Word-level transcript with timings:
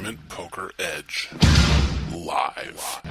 Tournament 0.00 0.28
Poker 0.30 0.70
Edge. 0.78 1.28
Live. 2.10 3.02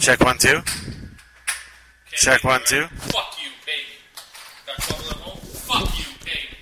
Check 0.00 0.20
one, 0.24 0.38
two. 0.38 0.60
Check 2.10 2.42
one, 2.42 2.60
two. 2.64 2.86
Fuck 2.88 3.36
you, 3.40 3.50
pay 3.64 3.76
me. 3.76 3.94
Got 4.66 4.76
trouble 4.78 5.10
at 5.10 5.16
home? 5.18 5.38
Fuck 5.38 5.98
you, 5.98 6.04
pay 6.24 6.48
me. 6.48 6.56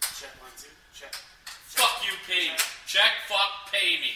Check 0.00 0.32
one, 0.40 0.50
two. 0.56 0.72
Check. 0.94 1.12
Fuck 1.12 2.06
you, 2.06 2.12
pay 2.26 2.48
me. 2.48 2.56
Check, 2.86 3.12
fuck, 3.28 3.70
pay 3.70 4.00
me. 4.00 4.12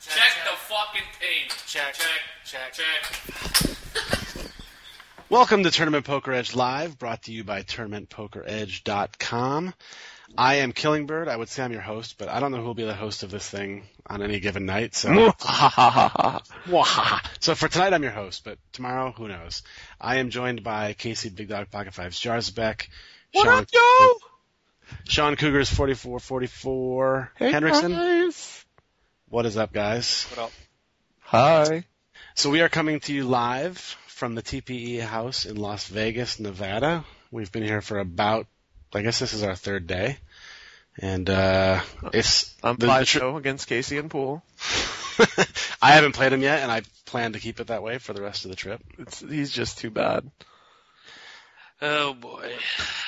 Check, 0.00 0.32
the 0.44 0.56
fucking 0.56 1.08
pay 1.20 1.44
me. 1.44 1.63
Check. 1.74 1.92
Check, 1.92 2.06
check, 2.44 2.72
check. 2.72 2.86
Welcome 5.28 5.64
to 5.64 5.72
Tournament 5.72 6.04
Poker 6.04 6.32
Edge 6.32 6.54
Live, 6.54 7.00
brought 7.00 7.24
to 7.24 7.32
you 7.32 7.42
by 7.42 7.62
TournamentPokerEdge.com. 7.62 9.74
I 10.38 10.54
am 10.54 10.70
Killingbird. 10.70 11.26
I 11.26 11.36
would 11.36 11.48
say 11.48 11.64
I'm 11.64 11.72
your 11.72 11.80
host, 11.80 12.16
but 12.16 12.28
I 12.28 12.38
don't 12.38 12.52
know 12.52 12.58
who 12.58 12.66
will 12.66 12.74
be 12.74 12.84
the 12.84 12.94
host 12.94 13.24
of 13.24 13.32
this 13.32 13.50
thing 13.50 13.82
on 14.06 14.22
any 14.22 14.38
given 14.38 14.66
night. 14.66 14.94
So, 14.94 15.08
Mwahaha. 15.08 17.26
so 17.40 17.56
for 17.56 17.66
tonight, 17.66 17.92
I'm 17.92 18.04
your 18.04 18.12
host, 18.12 18.44
but 18.44 18.58
tomorrow, 18.72 19.10
who 19.10 19.26
knows? 19.26 19.64
I 20.00 20.18
am 20.18 20.30
joined 20.30 20.62
by 20.62 20.92
Casey 20.92 21.28
Big 21.28 21.48
Dog 21.48 21.72
Pocket 21.72 21.92
Fives 21.92 22.20
Jarzabek, 22.20 22.86
What 23.32 23.46
Sean, 23.46 23.58
up, 23.58 23.66
yo? 23.72 24.12
Sean 25.08 25.34
Cougars 25.34 25.70
4444, 25.70 27.32
Hey, 27.34 27.52
Hendrickson. 27.52 27.90
guys. 27.90 28.64
What 29.28 29.44
is 29.44 29.56
up, 29.56 29.72
guys? 29.72 30.24
What 30.30 30.38
up? 30.44 30.52
Hi. 31.26 31.84
So 32.34 32.50
we 32.50 32.60
are 32.60 32.68
coming 32.68 33.00
to 33.00 33.12
you 33.14 33.24
live 33.24 33.78
from 34.06 34.34
the 34.34 34.42
TPE 34.42 35.00
house 35.00 35.46
in 35.46 35.56
Las 35.56 35.86
Vegas, 35.88 36.38
Nevada. 36.38 37.04
We've 37.30 37.50
been 37.50 37.62
here 37.62 37.80
for 37.80 37.98
about, 37.98 38.46
I 38.94 39.02
guess 39.02 39.18
this 39.18 39.32
is 39.32 39.42
our 39.42 39.56
third 39.56 39.86
day. 39.86 40.18
And, 40.98 41.28
uh, 41.28 41.80
it's, 42.12 42.54
I'm 42.62 42.76
the- 42.76 42.86
the 42.86 42.92
five 42.92 43.06
tri- 43.06 43.20
show 43.20 43.36
against 43.36 43.66
Casey 43.68 43.98
and 43.98 44.10
Pool. 44.10 44.44
I 45.82 45.92
haven't 45.92 46.12
played 46.12 46.32
him 46.32 46.42
yet 46.42 46.62
and 46.62 46.70
I 46.70 46.82
plan 47.06 47.32
to 47.32 47.40
keep 47.40 47.58
it 47.58 47.68
that 47.68 47.82
way 47.82 47.98
for 47.98 48.12
the 48.12 48.22
rest 48.22 48.44
of 48.44 48.50
the 48.50 48.56
trip. 48.56 48.80
It's, 48.98 49.20
he's 49.20 49.50
just 49.50 49.78
too 49.78 49.90
bad. 49.90 50.30
Oh, 51.80 52.14
boy. 52.14 52.52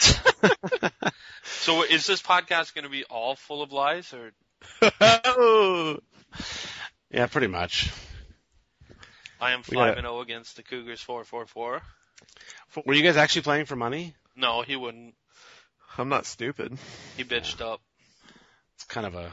so 1.45 1.83
is 1.83 2.07
this 2.07 2.23
podcast 2.23 2.75
going 2.75 2.85
to 2.85 2.91
be 2.91 3.05
all 3.05 3.37
full 3.37 3.63
of 3.63 3.73
lies, 3.73 4.13
or 4.13 4.33
oh. 5.01 5.99
Yeah, 7.11 7.27
pretty 7.27 7.47
much. 7.47 7.91
I 9.41 9.53
am 9.53 9.63
We 9.69 9.77
gotta- 9.77 9.93
5 9.93 9.99
and 9.99 10.07
0 10.07 10.21
against 10.21 10.57
the 10.57 10.63
Cougars 10.63 11.01
444? 11.01 11.83
Were 12.85 12.95
you 12.95 13.03
guys 13.03 13.17
actually 13.17 13.43
playing 13.43 13.67
for 13.67 13.77
money? 13.77 14.15
No, 14.35 14.63
he 14.63 14.77
wouldn't. 14.77 15.15
I'm 15.99 16.09
not 16.09 16.27
stupid. 16.27 16.77
He 17.17 17.25
bitched 17.25 17.61
up. 17.61 17.81
It's 18.75 18.85
kind 18.85 19.07
of 19.07 19.15
a, 19.15 19.33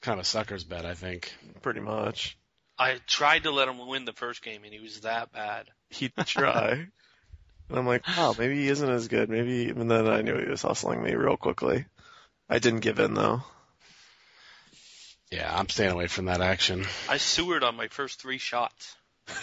kind 0.00 0.18
of 0.18 0.24
a 0.24 0.28
sucker's 0.28 0.64
bet, 0.64 0.86
I 0.86 0.94
think. 0.94 1.32
Pretty 1.60 1.80
much. 1.80 2.36
I 2.78 2.98
tried 3.06 3.42
to 3.44 3.50
let 3.50 3.68
him 3.68 3.86
win 3.86 4.04
the 4.06 4.12
first 4.14 4.42
game, 4.42 4.64
and 4.64 4.72
he 4.72 4.80
was 4.80 5.00
that 5.00 5.32
bad. 5.32 5.68
He'd 5.90 6.12
try. 6.24 6.70
and 7.68 7.78
I'm 7.78 7.86
like, 7.86 8.06
wow, 8.08 8.34
maybe 8.38 8.56
he 8.56 8.68
isn't 8.68 8.88
as 8.88 9.08
good. 9.08 9.28
Maybe, 9.28 9.68
and 9.68 9.90
then 9.90 10.06
I 10.08 10.22
knew 10.22 10.38
he 10.38 10.48
was 10.48 10.62
hustling 10.62 11.02
me 11.02 11.14
real 11.14 11.36
quickly. 11.36 11.84
I 12.48 12.58
didn't 12.58 12.80
give 12.80 12.98
in 12.98 13.12
though. 13.14 13.42
Yeah, 15.32 15.50
I'm 15.50 15.68
staying 15.70 15.92
away 15.92 16.08
from 16.08 16.26
that 16.26 16.42
action. 16.42 16.84
I 17.08 17.16
sewered 17.16 17.64
on 17.64 17.74
my 17.74 17.88
first 17.88 18.20
three 18.20 18.36
shots. 18.36 18.94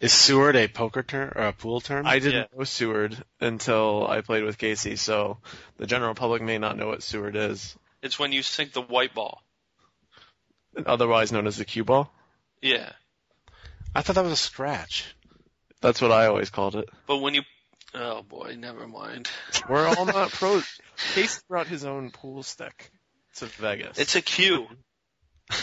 Is 0.00 0.12
Seward 0.12 0.54
a 0.54 0.68
poker 0.68 1.02
term 1.02 1.32
or 1.34 1.48
a 1.48 1.52
pool 1.52 1.80
term? 1.80 2.06
I 2.06 2.20
didn't 2.20 2.56
know 2.56 2.62
Seward 2.62 3.16
until 3.40 4.06
I 4.06 4.20
played 4.20 4.44
with 4.44 4.56
Casey, 4.56 4.94
so 4.94 5.38
the 5.78 5.86
general 5.88 6.14
public 6.14 6.42
may 6.42 6.58
not 6.58 6.76
know 6.76 6.86
what 6.86 7.02
Seward 7.02 7.34
is. 7.34 7.76
It's 8.02 8.20
when 8.20 8.30
you 8.30 8.42
sink 8.42 8.72
the 8.72 8.82
white 8.82 9.14
ball. 9.14 9.42
Otherwise 10.86 11.32
known 11.32 11.48
as 11.48 11.56
the 11.56 11.64
cue 11.64 11.82
ball. 11.82 12.12
Yeah. 12.62 12.92
I 13.96 14.02
thought 14.02 14.14
that 14.14 14.22
was 14.22 14.32
a 14.32 14.36
scratch. 14.36 15.12
That's 15.80 16.00
what 16.00 16.12
I 16.12 16.26
always 16.26 16.50
called 16.50 16.76
it. 16.76 16.88
But 17.08 17.16
when 17.16 17.34
you, 17.34 17.42
oh 17.94 18.22
boy, 18.22 18.54
never 18.56 18.86
mind. 18.86 19.28
We're 19.68 19.88
all 19.88 20.06
not 20.06 20.30
pros. 20.30 20.64
Casey 21.14 21.40
brought 21.48 21.66
his 21.66 21.84
own 21.84 22.12
pool 22.12 22.44
stick 22.44 22.92
to 23.36 23.46
Vegas. 23.46 23.98
It's 23.98 24.16
a 24.16 24.22
cue. 24.22 24.66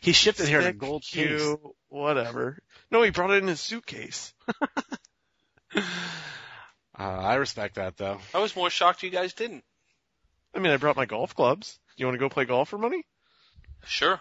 He 0.00 0.12
shipped 0.12 0.38
it 0.38 0.46
here 0.48 0.58
in 0.60 0.64
a 0.66 0.68
Stick, 0.68 0.78
gold 0.78 1.02
case. 1.02 1.26
cue, 1.40 1.74
whatever. 1.88 2.58
No, 2.90 3.02
he 3.02 3.08
brought 3.10 3.30
it 3.30 3.42
in 3.42 3.48
his 3.48 3.58
suitcase. 3.60 4.34
Uh, 6.96 7.02
I 7.02 7.34
respect 7.34 7.74
that 7.74 7.96
though. 7.96 8.18
I 8.32 8.38
was 8.38 8.54
more 8.54 8.70
shocked 8.70 9.02
you 9.02 9.10
guys 9.10 9.32
didn't. 9.32 9.64
I 10.54 10.60
mean, 10.60 10.72
I 10.72 10.76
brought 10.76 10.94
my 10.94 11.06
golf 11.06 11.34
clubs. 11.34 11.80
You 11.96 12.06
want 12.06 12.14
to 12.14 12.20
go 12.20 12.28
play 12.28 12.44
golf 12.44 12.68
for 12.68 12.78
money? 12.78 13.02
Sure. 13.84 14.20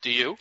Do 0.00 0.10
you? 0.10 0.38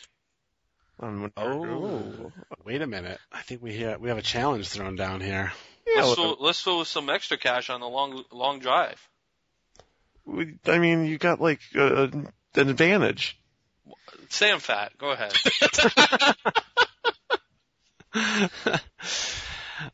Um, 1.02 1.32
Oh, 1.36 2.32
wait 2.64 2.82
a 2.82 2.88
minute. 2.88 3.20
I 3.32 3.42
think 3.42 3.62
we 3.62 3.74
hear, 3.74 3.98
we 3.98 4.08
have 4.08 4.18
a 4.18 4.22
challenge 4.22 4.70
thrown 4.70 4.96
down 4.96 5.20
here. 5.20 5.52
yeah. 5.86 6.04
let's, 6.04 6.18
well, 6.18 6.36
throw, 6.36 6.46
let's 6.46 6.62
throw 6.62 6.84
some 6.86 7.10
extra 7.10 7.38
cash 7.38 7.70
on 7.70 7.82
the 7.82 7.90
long 7.90 8.24
long 8.32 8.60
drive. 8.60 9.09
We, 10.30 10.56
I 10.68 10.80
mean, 10.80 11.06
you 11.06 11.18
got 11.18 11.42
like 11.42 11.60
uh, 11.76 12.08
an 12.08 12.30
advantage. 12.56 13.40
Sam 14.30 14.60
Fat, 14.60 14.92
go 14.98 15.12
ahead. 15.12 15.34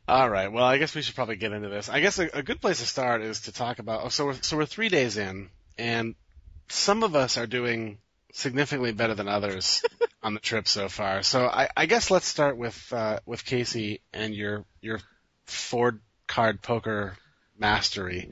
All 0.08 0.28
right. 0.28 0.50
Well, 0.52 0.64
I 0.64 0.78
guess 0.78 0.94
we 0.94 1.02
should 1.02 1.14
probably 1.14 1.36
get 1.36 1.52
into 1.52 1.68
this. 1.68 1.88
I 1.88 2.00
guess 2.00 2.18
a, 2.18 2.28
a 2.34 2.42
good 2.42 2.60
place 2.60 2.80
to 2.80 2.86
start 2.86 3.22
is 3.22 3.42
to 3.42 3.52
talk 3.52 3.78
about. 3.78 4.02
oh, 4.04 4.08
So 4.08 4.26
we're, 4.26 4.42
so 4.42 4.56
we're 4.56 4.66
three 4.66 4.88
days 4.88 5.16
in, 5.16 5.48
and 5.78 6.14
some 6.68 7.02
of 7.02 7.14
us 7.14 7.38
are 7.38 7.46
doing 7.46 7.98
significantly 8.32 8.92
better 8.92 9.14
than 9.14 9.28
others 9.28 9.82
on 10.22 10.34
the 10.34 10.40
trip 10.40 10.68
so 10.68 10.88
far. 10.88 11.22
So 11.22 11.46
I, 11.46 11.68
I 11.76 11.86
guess 11.86 12.10
let's 12.10 12.26
start 12.26 12.56
with 12.56 12.92
uh, 12.92 13.20
with 13.26 13.44
Casey 13.44 14.00
and 14.12 14.34
your 14.34 14.64
your 14.80 15.00
four 15.44 16.00
card 16.26 16.62
poker 16.62 17.16
mastery. 17.58 18.30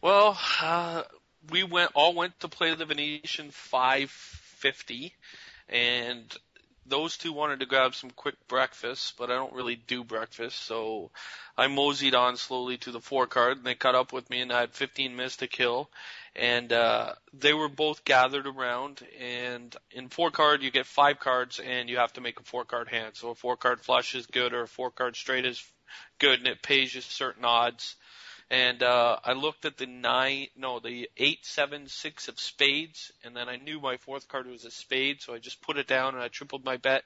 well, 0.00 0.38
uh, 0.60 1.02
we 1.50 1.64
went 1.64 1.90
all 1.94 2.14
went 2.14 2.38
to 2.40 2.48
play 2.48 2.74
the 2.74 2.84
Venetian 2.84 3.50
550, 3.50 5.14
and 5.68 6.36
those 6.86 7.16
two 7.16 7.32
wanted 7.32 7.60
to 7.60 7.66
grab 7.66 7.94
some 7.94 8.10
quick 8.10 8.34
breakfast, 8.48 9.14
but 9.16 9.30
I 9.30 9.34
don't 9.34 9.52
really 9.52 9.76
do 9.76 10.02
breakfast, 10.02 10.58
so 10.62 11.10
I 11.56 11.68
moseyed 11.68 12.14
on 12.14 12.36
slowly 12.36 12.76
to 12.78 12.90
the 12.90 13.00
four 13.00 13.26
card, 13.26 13.58
and 13.58 13.66
they 13.66 13.74
caught 13.74 13.94
up 13.94 14.12
with 14.12 14.28
me, 14.30 14.40
and 14.40 14.52
I 14.52 14.60
had 14.60 14.74
15 14.74 15.14
minutes 15.14 15.36
to 15.38 15.46
kill, 15.46 15.90
and 16.34 16.72
uh, 16.72 17.14
they 17.32 17.52
were 17.52 17.68
both 17.68 18.04
gathered 18.04 18.46
around. 18.46 19.06
And 19.20 19.74
in 19.92 20.08
four 20.08 20.30
card, 20.30 20.62
you 20.62 20.70
get 20.70 20.86
five 20.86 21.20
cards, 21.20 21.60
and 21.60 21.88
you 21.88 21.98
have 21.98 22.12
to 22.14 22.20
make 22.20 22.40
a 22.40 22.44
four 22.44 22.64
card 22.64 22.88
hand. 22.88 23.12
So 23.14 23.30
a 23.30 23.34
four 23.34 23.56
card 23.56 23.80
flush 23.80 24.14
is 24.14 24.26
good, 24.26 24.52
or 24.52 24.62
a 24.62 24.68
four 24.68 24.90
card 24.90 25.14
straight 25.14 25.46
is 25.46 25.62
good, 26.18 26.38
and 26.38 26.48
it 26.48 26.62
pays 26.62 26.94
you 26.94 27.00
certain 27.00 27.44
odds. 27.44 27.96
And 28.52 28.82
uh, 28.82 29.16
I 29.24 29.32
looked 29.32 29.64
at 29.64 29.78
the 29.78 29.86
nine, 29.86 30.48
no, 30.54 30.78
the 30.78 31.08
eight, 31.16 31.46
seven, 31.46 31.88
six 31.88 32.28
of 32.28 32.38
spades, 32.38 33.10
and 33.24 33.34
then 33.34 33.48
I 33.48 33.56
knew 33.56 33.80
my 33.80 33.96
fourth 33.96 34.28
card 34.28 34.46
was 34.46 34.66
a 34.66 34.70
spade, 34.70 35.22
so 35.22 35.32
I 35.32 35.38
just 35.38 35.62
put 35.62 35.78
it 35.78 35.86
down 35.86 36.12
and 36.12 36.22
I 36.22 36.28
tripled 36.28 36.62
my 36.62 36.76
bet. 36.76 37.02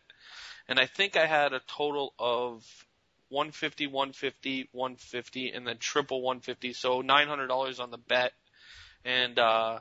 And 0.67 0.81
I 0.81 0.87
think 0.87 1.17
I 1.17 1.25
had 1.27 1.53
a 1.53 1.61
total 1.69 2.15
of 2.19 2.65
150, 3.29 3.87
150, 3.87 4.71
150, 4.73 5.51
and 5.51 5.65
then 5.65 5.79
triple 5.79 6.21
150, 6.21 6.73
so 6.73 7.01
$900 7.01 7.79
on 7.79 7.93
the 7.93 7.99
bet. 7.99 8.33
And 9.05 9.39
uh, 9.39 9.79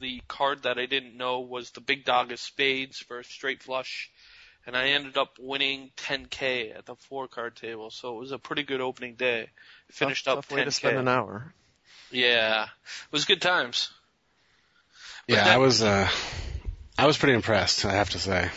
the 0.00 0.20
card 0.26 0.64
that 0.64 0.78
I 0.78 0.86
didn't 0.86 1.16
know 1.16 1.38
was 1.42 1.70
the 1.70 1.80
big 1.80 2.06
dog 2.06 2.32
of 2.32 2.40
spades 2.40 2.98
for 2.98 3.20
a 3.20 3.24
straight 3.24 3.62
flush. 3.62 4.10
And 4.68 4.76
I 4.76 4.88
ended 4.88 5.16
up 5.16 5.38
winning 5.40 5.90
10k 5.96 6.76
at 6.76 6.84
the 6.84 6.94
four 6.94 7.26
card 7.26 7.56
table, 7.56 7.88
so 7.88 8.14
it 8.14 8.20
was 8.20 8.32
a 8.32 8.38
pretty 8.38 8.64
good 8.64 8.82
opening 8.82 9.14
day. 9.14 9.48
Finished 9.90 10.26
tough, 10.26 10.38
up 10.40 10.44
tough 10.44 10.54
way 10.58 10.62
to 10.62 10.70
spend 10.70 10.98
an 10.98 11.08
hour. 11.08 11.54
Yeah, 12.10 12.64
it 12.64 13.10
was 13.10 13.24
good 13.24 13.40
times. 13.40 13.90
But 15.26 15.36
Yeah, 15.36 15.44
that- 15.44 15.54
I 15.54 15.56
was 15.56 15.82
uh, 15.82 16.06
I 16.98 17.06
was 17.06 17.16
pretty 17.16 17.32
impressed. 17.32 17.86
I 17.86 17.94
have 17.94 18.10
to 18.10 18.18
say. 18.18 18.50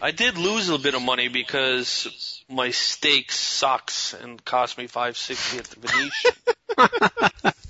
I 0.00 0.12
did 0.12 0.38
lose 0.38 0.68
a 0.68 0.70
little 0.70 0.78
bit 0.84 0.94
of 0.94 1.02
money 1.02 1.26
because 1.26 2.40
my 2.48 2.70
steak 2.70 3.32
sucks 3.32 4.14
and 4.14 4.44
cost 4.44 4.78
me 4.78 4.86
five 4.86 5.16
sixty 5.16 5.58
at 5.58 5.64
the 5.64 5.80
Venetian. 5.80 7.52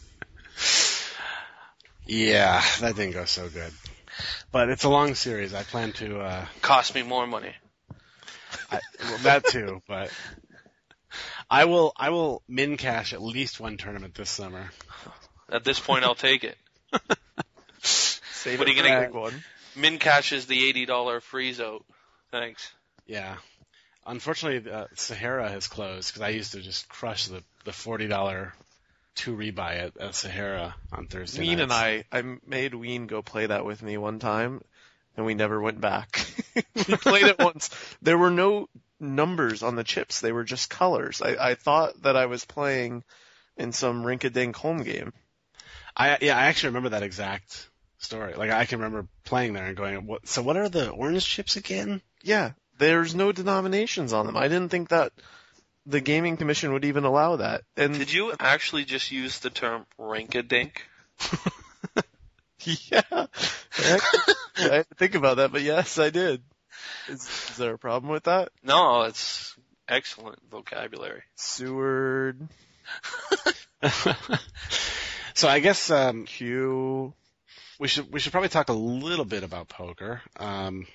Yeah, 2.10 2.62
that 2.80 2.96
didn't 2.96 3.12
go 3.12 3.26
so 3.26 3.50
good. 3.50 3.70
But 4.50 4.70
it's 4.70 4.84
a 4.84 4.88
long 4.88 5.14
series. 5.14 5.52
I 5.52 5.62
plan 5.62 5.92
to 5.92 6.20
uh, 6.20 6.46
cost 6.62 6.94
me 6.94 7.02
more 7.02 7.26
money. 7.26 7.54
I, 8.70 8.80
well, 9.02 9.18
that 9.18 9.44
too, 9.46 9.82
but 9.88 10.10
I 11.50 11.64
will 11.64 11.92
I 11.96 12.10
will 12.10 12.42
min 12.48 12.76
cash 12.76 13.12
at 13.12 13.22
least 13.22 13.60
one 13.60 13.76
tournament 13.76 14.14
this 14.14 14.30
summer. 14.30 14.70
At 15.50 15.64
this 15.64 15.80
point, 15.80 16.04
I'll 16.04 16.14
take 16.14 16.44
it. 16.44 16.58
Save 17.82 18.58
What 18.58 18.68
it 18.68 18.72
are 18.72 18.74
you 18.76 18.82
gonna- 18.82 19.06
big 19.06 19.14
one. 19.14 19.42
Min 19.76 19.98
cash 19.98 20.32
is 20.32 20.46
the 20.46 20.68
eighty 20.68 20.86
dollar 20.86 21.20
freeze 21.20 21.60
out. 21.60 21.84
Thanks. 22.30 22.70
Yeah. 23.06 23.36
Unfortunately, 24.06 24.70
uh, 24.70 24.86
Sahara 24.94 25.48
has 25.48 25.68
closed 25.68 26.08
because 26.08 26.22
I 26.22 26.30
used 26.30 26.52
to 26.52 26.60
just 26.60 26.88
crush 26.88 27.26
the 27.28 27.42
the 27.64 27.72
forty 27.72 28.08
dollar 28.08 28.54
two 29.14 29.36
rebuy 29.36 29.76
at, 29.76 29.96
at 29.98 30.14
Sahara 30.14 30.74
on 30.92 31.06
Thursday. 31.06 31.40
Ween 31.40 31.60
and. 31.60 31.72
I, 31.72 32.04
I 32.12 32.22
made 32.46 32.74
Ween 32.74 33.06
go 33.06 33.22
play 33.22 33.46
that 33.46 33.64
with 33.64 33.82
me 33.82 33.96
one 33.98 34.18
time, 34.18 34.62
and 35.18 35.26
we 35.26 35.34
never 35.34 35.60
went 35.60 35.80
back. 35.80 36.24
we 36.54 36.62
played 36.96 37.26
it 37.26 37.38
once. 37.38 37.70
There 38.00 38.16
were 38.16 38.30
no 38.30 38.68
numbers 39.00 39.62
on 39.62 39.74
the 39.74 39.84
chips; 39.84 40.20
they 40.20 40.32
were 40.32 40.44
just 40.44 40.70
colors. 40.70 41.20
I, 41.20 41.50
I 41.50 41.54
thought 41.56 42.00
that 42.02 42.16
I 42.16 42.26
was 42.26 42.44
playing 42.44 43.02
in 43.56 43.72
some 43.72 44.06
rink-a-dink 44.06 44.56
home 44.56 44.84
game. 44.84 45.12
I 45.96 46.18
yeah, 46.20 46.38
I 46.38 46.46
actually 46.46 46.70
remember 46.70 46.90
that 46.90 47.02
exact 47.02 47.68
story. 47.98 48.34
Like 48.34 48.50
I 48.50 48.64
can 48.64 48.78
remember 48.78 49.08
playing 49.24 49.54
there 49.54 49.66
and 49.66 49.76
going, 49.76 50.06
"What? 50.06 50.26
So 50.28 50.40
what 50.40 50.56
are 50.56 50.68
the 50.68 50.90
orange 50.90 51.26
chips 51.26 51.56
again?" 51.56 52.00
Yeah, 52.22 52.52
there's 52.78 53.14
no 53.14 53.32
denominations 53.32 54.12
on 54.12 54.24
them. 54.26 54.36
I 54.36 54.46
didn't 54.46 54.70
think 54.70 54.90
that 54.90 55.12
the 55.84 56.00
gaming 56.00 56.36
commission 56.36 56.72
would 56.74 56.84
even 56.84 57.04
allow 57.04 57.36
that. 57.36 57.62
And 57.76 57.94
Did 57.94 58.12
you 58.12 58.32
actually 58.38 58.84
just 58.84 59.10
use 59.10 59.40
the 59.40 59.50
term 59.50 59.86
rink-a-dink? 59.98 60.84
yeah, 62.60 63.17
I 63.78 63.90
actually- 63.92 64.34
I 64.58 64.68
didn't 64.68 64.98
think 64.98 65.14
about 65.14 65.36
that, 65.36 65.52
but 65.52 65.62
yes, 65.62 65.98
I 65.98 66.10
did. 66.10 66.42
Is, 67.08 67.22
is 67.50 67.56
there 67.56 67.74
a 67.74 67.78
problem 67.78 68.10
with 68.12 68.24
that? 68.24 68.50
No, 68.62 69.02
it's 69.02 69.56
excellent 69.88 70.38
vocabulary. 70.50 71.22
Seward, 71.36 72.48
so 75.34 75.48
I 75.48 75.60
guess 75.60 75.90
um, 75.90 76.24
Q. 76.24 77.12
we 77.78 77.88
should 77.88 78.12
we 78.12 78.20
should 78.20 78.32
probably 78.32 78.48
talk 78.48 78.68
a 78.68 78.72
little 78.74 79.24
bit 79.24 79.44
about 79.44 79.68
poker. 79.68 80.20
Um, 80.36 80.86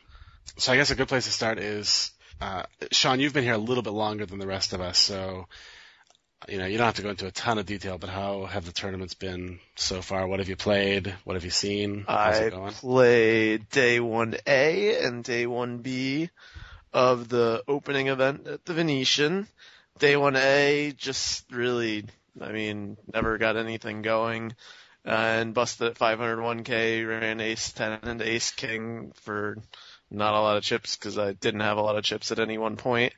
so 0.58 0.74
I 0.74 0.76
guess 0.76 0.92
a 0.92 0.96
good 0.96 1.08
place 1.08 1.26
to 1.26 1.32
start 1.32 1.58
is 1.60 2.12
uh, 2.42 2.64
Sean. 2.92 3.20
You've 3.20 3.34
been 3.34 3.44
here 3.44 3.54
a 3.54 3.58
little 3.58 3.84
bit 3.84 3.94
longer 3.94 4.26
than 4.26 4.40
the 4.40 4.48
rest 4.48 4.74
of 4.74 4.82
us, 4.82 4.98
so 4.98 5.48
you 6.48 6.58
know 6.58 6.66
you 6.66 6.78
don't 6.78 6.86
have 6.86 6.96
to 6.96 7.02
go 7.02 7.10
into 7.10 7.28
a 7.28 7.32
ton 7.32 7.58
of 7.58 7.66
detail. 7.66 7.98
But 7.98 8.10
how 8.10 8.46
have 8.46 8.66
the 8.66 8.72
tournaments 8.72 9.14
been 9.14 9.60
so 9.76 10.02
far? 10.02 10.28
What 10.28 10.40
have 10.40 10.50
you 10.50 10.56
played? 10.56 11.14
What 11.24 11.36
have 11.36 11.46
you 11.46 11.52
seen? 11.52 12.06
How's 12.08 12.40
I 12.40 12.44
it 12.46 12.52
going? 12.52 12.74
played 12.74 13.70
day 13.70 14.00
1A 14.00 15.06
and 15.06 15.24
day 15.24 15.46
1B 15.46 16.30
of 16.94 17.30
the 17.30 17.64
opening 17.68 18.08
event 18.08 18.48
at 18.48 18.66
the 18.66 18.74
Venetian. 18.74 19.48
Day 20.00 20.14
1A 20.14 20.96
just 20.96 21.52
really, 21.52 22.06
I 22.40 22.52
mean, 22.52 22.98
never 23.14 23.38
got 23.38 23.58
anything 23.58 24.02
going 24.02 24.56
and 25.06 25.54
busted 25.54 25.88
at 25.88 25.98
501k, 25.98 27.08
ran 27.08 27.40
ace 27.42 27.72
10 27.74 28.00
and 28.04 28.22
ace 28.22 28.52
king 28.52 29.12
for 29.22 29.58
not 30.10 30.34
a 30.34 30.40
lot 30.40 30.58
of 30.58 30.64
chips 30.64 30.96
because 30.96 31.18
I 31.18 31.34
didn't 31.34 31.62
have 31.62 31.78
a 31.78 31.82
lot 31.82 31.98
of 31.98 32.04
chips 32.04 32.32
at 32.32 32.40
any 32.40 32.58
one 32.58 32.78
point. 32.78 33.14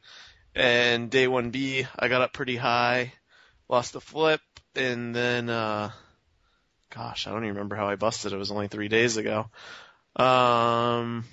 And 0.56 1.12
day 1.12 1.28
1B, 1.28 1.86
I 2.00 2.08
got 2.08 2.22
up 2.22 2.32
pretty 2.32 2.56
high, 2.56 3.12
lost 3.68 3.92
the 3.94 4.00
flip, 4.00 4.42
and 4.74 5.14
then, 5.14 5.50
uh, 5.50 5.92
gosh, 6.94 7.28
I 7.28 7.32
don't 7.32 7.44
even 7.44 7.56
remember 7.56 7.76
how 7.76 7.90
I 7.90 7.96
busted. 7.98 8.32
It 8.32 8.38
was 8.38 8.52
only 8.52 8.70
three 8.70 8.88
days 8.88 9.18
ago. 9.18 9.50
Um, 10.16 11.26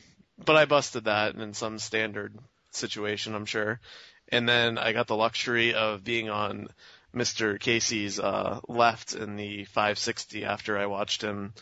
but 0.45 0.57
I 0.57 0.65
busted 0.65 1.05
that 1.05 1.37
in 1.37 1.55
some 1.55 1.79
standard 1.79 2.37
situation, 2.73 3.37
I'm 3.37 3.47
sure. 3.47 3.81
And 4.29 4.49
then 4.49 4.77
I 4.77 4.93
got 4.93 5.07
the 5.07 5.17
luxury 5.17 5.75
of 5.75 6.03
being 6.03 6.29
on 6.29 6.69
Mr. 7.15 7.61
Casey's 7.61 8.19
uh, 8.19 8.59
left 8.67 9.15
in 9.15 9.37
the 9.37 9.65
560 9.67 10.45
after 10.45 10.79
I 10.79 10.87
watched 10.87 11.23
him 11.23 11.53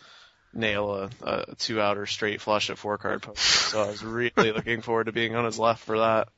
nail 0.53 0.95
a, 0.95 1.11
a 1.23 1.55
two 1.57 1.81
outer 1.81 2.07
straight 2.07 2.41
flush 2.41 2.71
at 2.71 2.79
four 2.79 2.97
card 2.97 3.23
poker. 3.23 3.39
So 3.39 3.83
I 3.83 3.89
was 3.89 4.03
really 4.03 4.31
looking 4.37 4.81
forward 4.81 5.05
to 5.05 5.13
being 5.13 5.37
on 5.37 5.45
his 5.45 5.59
left 5.59 5.85
for 5.85 5.99
that. 5.99 6.29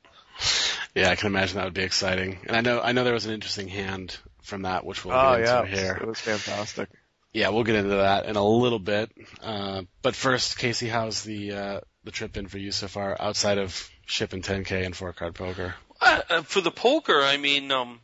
Yeah, 0.95 1.09
I 1.09 1.15
can 1.15 1.27
imagine 1.27 1.57
that 1.57 1.65
would 1.65 1.73
be 1.73 1.83
exciting. 1.83 2.39
And 2.45 2.55
I 2.55 2.61
know 2.61 2.79
I 2.81 2.91
know 2.91 3.03
there 3.03 3.13
was 3.13 3.25
an 3.25 3.33
interesting 3.33 3.67
hand 3.67 4.17
from 4.43 4.63
that, 4.63 4.85
which 4.85 5.03
we'll 5.03 5.15
oh 5.15 5.37
get 5.37 5.45
yeah, 5.45 5.61
into 5.61 5.75
here. 5.75 5.97
it 6.01 6.07
was 6.07 6.19
fantastic. 6.19 6.89
Yeah, 7.33 7.49
we'll 7.49 7.63
get 7.63 7.75
into 7.75 7.95
that 7.95 8.27
in 8.27 8.35
a 8.35 8.45
little 8.45 8.79
bit. 8.79 9.11
Uh, 9.41 9.83
but 10.03 10.15
first, 10.15 10.57
Casey, 10.59 10.87
how's 10.87 11.23
the 11.23 11.51
uh, 11.51 11.79
the 12.03 12.11
trip 12.11 12.33
been 12.33 12.47
for 12.47 12.59
you 12.59 12.71
so 12.71 12.87
far, 12.87 13.17
outside 13.19 13.57
of 13.57 13.89
shipping 14.05 14.43
10k 14.43 14.85
and 14.85 14.95
four 14.95 15.13
card 15.13 15.33
poker? 15.33 15.73
Uh, 15.99 16.21
uh, 16.29 16.41
for 16.43 16.61
the 16.61 16.71
poker, 16.71 17.21
I 17.21 17.37
mean, 17.37 17.71
um, 17.71 17.99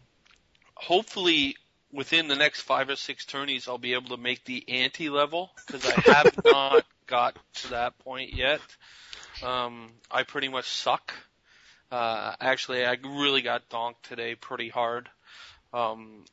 hopefully 0.73 1.57
within 1.91 2.27
the 2.27 2.35
next 2.35 2.61
five 2.61 2.89
or 2.89 2.95
six 2.95 3.25
tourneys, 3.25 3.67
I'll 3.67 3.77
be 3.77 3.93
able 3.93 4.09
to 4.09 4.17
make 4.17 4.45
the 4.45 4.63
ante 4.67 5.09
level 5.09 5.51
because 5.67 5.85
I 5.85 6.01
have 6.11 6.39
not 6.45 6.85
got 7.05 7.37
to 7.55 7.69
that 7.69 7.99
point 7.99 8.33
yet. 8.33 8.61
Um, 9.43 9.91
I 10.09 10.23
pretty 10.23 10.47
much 10.47 10.69
suck. 10.69 11.13
Uh, 11.91 12.35
actually, 12.39 12.85
I 12.85 12.97
really 13.03 13.41
got 13.41 13.69
donked 13.69 14.03
today 14.03 14.35
pretty 14.35 14.69
hard. 14.69 15.09
Um, 15.73 16.23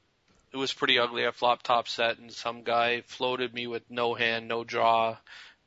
it 0.52 0.56
was 0.56 0.72
pretty 0.72 0.98
ugly. 0.98 1.26
I 1.26 1.30
flopped 1.30 1.66
top 1.66 1.88
set, 1.88 2.18
and 2.18 2.32
some 2.32 2.62
guy 2.62 3.02
floated 3.02 3.52
me 3.52 3.66
with 3.66 3.82
no 3.90 4.14
hand, 4.14 4.48
no 4.48 4.64
draw, 4.64 5.16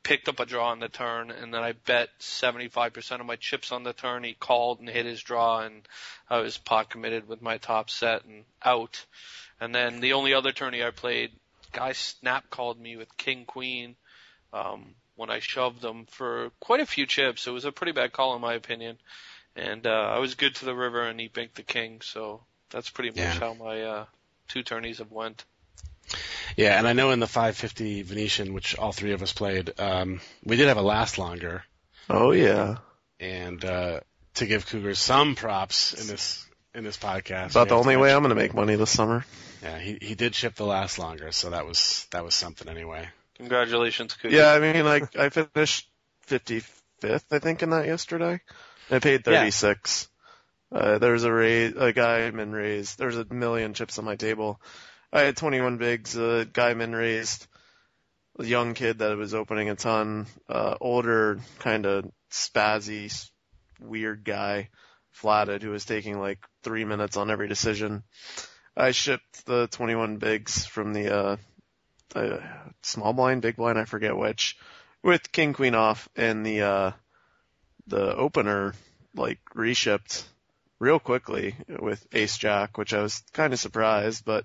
picked 0.02 0.28
up 0.28 0.40
a 0.40 0.46
draw 0.46 0.70
on 0.70 0.80
the 0.80 0.88
turn, 0.88 1.30
and 1.30 1.52
then 1.52 1.62
I 1.62 1.72
bet 1.72 2.08
75% 2.20 3.20
of 3.20 3.26
my 3.26 3.36
chips 3.36 3.72
on 3.72 3.82
the 3.82 3.92
turn. 3.92 4.24
He 4.24 4.34
called 4.34 4.80
and 4.80 4.88
hit 4.88 5.06
his 5.06 5.22
draw, 5.22 5.60
and 5.60 5.86
I 6.28 6.38
was 6.38 6.56
pot 6.56 6.90
committed 6.90 7.28
with 7.28 7.42
my 7.42 7.58
top 7.58 7.90
set 7.90 8.24
and 8.24 8.44
out. 8.64 9.04
And 9.60 9.74
then 9.74 10.00
the 10.00 10.14
only 10.14 10.34
other 10.34 10.52
tourney 10.52 10.82
I 10.82 10.90
played, 10.90 11.32
guy 11.72 11.92
snap 11.92 12.48
called 12.50 12.80
me 12.80 12.96
with 12.96 13.16
king 13.16 13.44
queen 13.44 13.96
um, 14.52 14.94
when 15.16 15.30
I 15.30 15.40
shoved 15.40 15.82
them 15.82 16.06
for 16.06 16.50
quite 16.60 16.80
a 16.80 16.86
few 16.86 17.06
chips. 17.06 17.46
It 17.46 17.52
was 17.52 17.64
a 17.64 17.72
pretty 17.72 17.92
bad 17.92 18.12
call 18.12 18.34
in 18.34 18.40
my 18.40 18.54
opinion, 18.54 18.98
and 19.56 19.86
uh, 19.86 19.90
I 20.14 20.18
was 20.18 20.34
good 20.34 20.54
to 20.56 20.64
the 20.64 20.74
river, 20.74 21.02
and 21.02 21.18
he 21.20 21.28
banked 21.28 21.54
the 21.56 21.62
king. 21.62 22.00
So 22.02 22.42
that's 22.70 22.90
pretty 22.90 23.10
much 23.10 23.18
Yeah. 23.18 23.32
how 23.40 23.54
my 23.54 23.82
uh, 23.82 24.04
two 24.48 24.62
tourneys 24.62 24.98
have 24.98 25.10
went. 25.10 25.44
Yeah, 26.56 26.76
and 26.78 26.88
I 26.88 26.92
know 26.92 27.10
in 27.12 27.20
the 27.20 27.26
550 27.26 28.02
Venetian, 28.02 28.52
which 28.52 28.76
all 28.76 28.92
three 28.92 29.12
of 29.12 29.22
us 29.22 29.32
played, 29.32 29.78
um, 29.78 30.20
we 30.44 30.56
did 30.56 30.66
have 30.68 30.76
a 30.76 30.82
last 30.82 31.18
longer, 31.18 31.62
Oh 32.08 32.32
yeah, 32.32 32.78
and 33.20 33.64
uh, 33.64 34.00
to 34.34 34.46
give 34.46 34.66
Cougars 34.66 34.98
some 34.98 35.36
props 35.36 35.92
in 36.00 36.08
this 36.08 36.44
in 36.74 36.82
this 36.84 36.96
podcast. 36.96 37.50
about 37.50 37.68
the 37.68 37.76
only 37.76 37.96
way 37.96 38.12
I'm 38.12 38.22
going 38.22 38.30
to 38.30 38.34
make 38.34 38.54
money 38.54 38.74
this 38.74 38.90
summer. 38.90 39.24
Yeah, 39.62 39.78
he 39.78 39.98
he 40.00 40.14
did 40.16 40.34
ship 40.34 40.56
the 40.56 40.64
last 40.66 40.98
longer, 40.98 41.30
so 41.30 41.50
that 41.50 41.66
was 41.66 42.08
that 42.10 42.24
was 42.24 42.34
something 42.34 42.68
anyway. 42.68 43.08
Congratulations, 43.36 44.14
Cougar. 44.14 44.34
Yeah, 44.34 44.52
I 44.52 44.58
mean, 44.58 44.84
like 44.84 45.16
I 45.16 45.28
finished 45.28 45.88
55th, 46.28 47.22
I 47.30 47.38
think, 47.38 47.62
in 47.62 47.70
that 47.70 47.86
yesterday. 47.86 48.40
I 48.90 48.98
paid 48.98 49.22
Yeah. 49.26 49.40
36. 49.40 50.08
Uh, 50.72 50.98
there 50.98 51.12
was 51.12 51.24
a 51.24 51.32
raise, 51.32 51.74
a 51.76 51.92
guy 51.92 52.30
min 52.30 52.52
raised. 52.52 52.98
There's 52.98 53.16
a 53.16 53.24
million 53.32 53.74
chips 53.74 53.98
on 53.98 54.04
my 54.04 54.16
table. 54.16 54.60
I 55.12 55.22
had 55.22 55.36
21 55.36 55.78
bigs. 55.78 56.16
A 56.16 56.46
guy 56.50 56.74
min 56.74 56.94
raised. 56.94 57.46
A 58.38 58.44
young 58.44 58.74
kid 58.74 58.98
that 58.98 59.16
was 59.16 59.34
opening 59.34 59.68
a 59.68 59.74
ton. 59.74 60.26
Uh, 60.48 60.76
older, 60.80 61.40
kind 61.58 61.86
of 61.86 62.10
spazzy, 62.30 63.28
weird 63.80 64.24
guy, 64.24 64.70
flatted, 65.10 65.62
who 65.62 65.70
was 65.70 65.84
taking 65.84 66.18
like 66.18 66.38
three 66.62 66.84
minutes 66.84 67.16
on 67.16 67.30
every 67.30 67.48
decision. 67.48 68.04
I 68.76 68.92
shipped 68.92 69.44
the 69.46 69.66
21 69.66 70.18
bigs 70.18 70.64
from 70.64 70.92
the 70.92 71.14
uh, 71.14 71.36
uh, 72.14 72.38
small 72.82 73.12
blind, 73.12 73.42
big 73.42 73.56
blind, 73.56 73.78
I 73.78 73.84
forget 73.84 74.16
which, 74.16 74.56
with 75.02 75.32
king 75.32 75.52
queen 75.52 75.74
off, 75.74 76.08
and 76.14 76.46
the 76.46 76.62
uh, 76.62 76.92
the 77.90 78.16
opener 78.16 78.74
like 79.14 79.38
reshipped 79.54 80.24
real 80.78 80.98
quickly 80.98 81.54
with 81.68 82.04
ace 82.12 82.36
jack, 82.38 82.78
which 82.78 82.94
I 82.94 83.02
was 83.02 83.22
kind 83.32 83.52
of 83.52 83.58
surprised, 83.60 84.24
but 84.24 84.44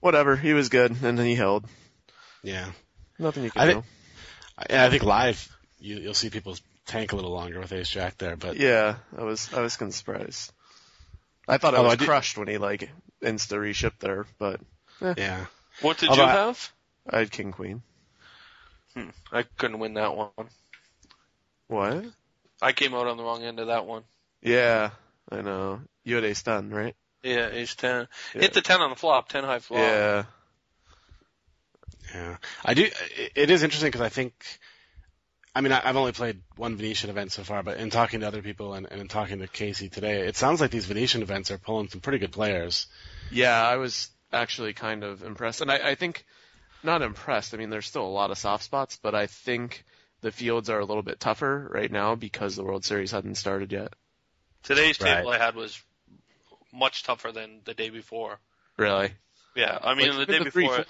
whatever, 0.00 0.36
he 0.36 0.54
was 0.54 0.68
good 0.70 0.90
and 0.90 1.18
then 1.18 1.26
he 1.26 1.34
held. 1.34 1.66
Yeah, 2.42 2.70
Nothing 3.18 3.44
you 3.44 3.50
I 3.54 3.66
can 3.72 3.82
thi- 3.82 3.88
I, 4.74 4.86
I 4.86 4.90
think 4.90 5.02
live 5.04 5.56
you, 5.78 5.96
you'll 5.98 6.14
see 6.14 6.30
people 6.30 6.56
tank 6.86 7.12
a 7.12 7.16
little 7.16 7.32
longer 7.32 7.60
with 7.60 7.72
Ace 7.72 7.88
Jack 7.90 8.16
there, 8.18 8.36
but. 8.36 8.56
Yeah, 8.56 8.96
I 9.16 9.22
was 9.24 9.52
I 9.52 9.60
was 9.60 9.76
kind 9.76 9.90
of 9.90 9.94
surprised. 9.94 10.52
I 11.48 11.58
thought 11.58 11.74
I 11.74 11.80
was 11.80 11.92
I 11.92 11.96
did- 11.96 12.06
crushed 12.08 12.38
when 12.38 12.48
he 12.48 12.56
like 12.58 12.90
insta 13.22 13.58
reshipped 13.58 13.98
there, 14.00 14.26
but 14.38 14.60
yeah. 15.18 15.46
What 15.82 15.98
did 15.98 16.08
Although 16.10 16.22
you 16.22 16.28
I- 16.28 16.32
have? 16.46 16.72
I 17.08 17.18
had 17.18 17.30
king 17.30 17.52
queen. 17.52 17.82
Hmm, 18.94 19.08
I 19.32 19.42
couldn't 19.42 19.78
win 19.78 19.94
that 19.94 20.14
one. 20.16 20.30
What? 21.68 22.04
I 22.62 22.72
came 22.72 22.94
out 22.94 23.06
on 23.06 23.16
the 23.16 23.22
wrong 23.22 23.42
end 23.42 23.58
of 23.60 23.68
that 23.68 23.86
one. 23.86 24.02
Yeah, 24.42 24.90
I 25.30 25.42
know. 25.42 25.80
You 26.04 26.16
had 26.16 26.24
ace 26.24 26.42
ten, 26.42 26.70
right? 26.70 26.94
Yeah, 27.22 27.48
ace 27.50 27.74
ten. 27.74 28.08
Yeah. 28.34 28.40
Hit 28.42 28.52
the 28.54 28.62
ten 28.62 28.80
on 28.80 28.90
the 28.90 28.96
flop, 28.96 29.28
ten 29.28 29.44
high 29.44 29.58
flop. 29.58 29.80
Yeah. 29.80 30.24
Yeah, 32.14 32.36
I 32.64 32.74
do. 32.74 32.84
it- 32.84 33.32
It 33.34 33.50
is 33.50 33.62
interesting 33.62 33.88
because 33.88 34.00
I 34.00 34.08
think 34.08 34.32
I 35.54 35.62
mean, 35.62 35.72
I, 35.72 35.80
I've 35.84 35.96
only 35.96 36.12
played 36.12 36.40
one 36.56 36.76
Venetian 36.76 37.10
event 37.10 37.32
so 37.32 37.42
far, 37.42 37.62
but 37.64 37.78
in 37.78 37.90
talking 37.90 38.20
to 38.20 38.26
other 38.28 38.40
people 38.40 38.74
and, 38.74 38.86
and 38.90 39.00
in 39.00 39.08
talking 39.08 39.40
to 39.40 39.48
Casey 39.48 39.88
today, 39.88 40.20
it 40.20 40.36
sounds 40.36 40.60
like 40.60 40.70
these 40.70 40.86
Venetian 40.86 41.22
events 41.22 41.50
are 41.50 41.58
pulling 41.58 41.88
some 41.88 42.00
pretty 42.00 42.18
good 42.18 42.30
players. 42.30 42.86
Yeah, 43.32 43.60
I 43.60 43.76
was 43.76 44.10
actually 44.32 44.74
kind 44.74 45.02
of 45.02 45.24
impressed, 45.24 45.60
and 45.60 45.70
I, 45.70 45.90
I 45.90 45.94
think 45.96 46.24
not 46.84 47.02
impressed. 47.02 47.52
I 47.52 47.56
mean, 47.56 47.68
there's 47.70 47.86
still 47.86 48.06
a 48.06 48.08
lot 48.08 48.30
of 48.30 48.38
soft 48.38 48.62
spots, 48.62 48.98
but 49.02 49.14
I 49.16 49.26
think 49.26 49.84
the 50.20 50.32
fields 50.32 50.68
are 50.70 50.78
a 50.78 50.84
little 50.84 51.02
bit 51.02 51.20
tougher 51.20 51.68
right 51.72 51.90
now 51.90 52.14
because 52.14 52.56
the 52.56 52.64
World 52.64 52.84
Series 52.84 53.10
hadn't 53.10 53.36
started 53.36 53.72
yet. 53.72 53.92
Today's 54.62 54.98
table 54.98 55.30
I 55.30 55.38
had 55.38 55.54
was 55.54 55.80
much 56.72 57.02
tougher 57.02 57.32
than 57.32 57.60
the 57.64 57.74
day 57.74 57.90
before. 57.90 58.38
Really? 58.76 59.12
Yeah, 59.56 59.78
I 59.82 59.94
mean 59.94 60.08
Like, 60.16 60.28
the 60.28 60.34
even 60.34 60.44
day 60.44 60.50
before, 60.50 60.84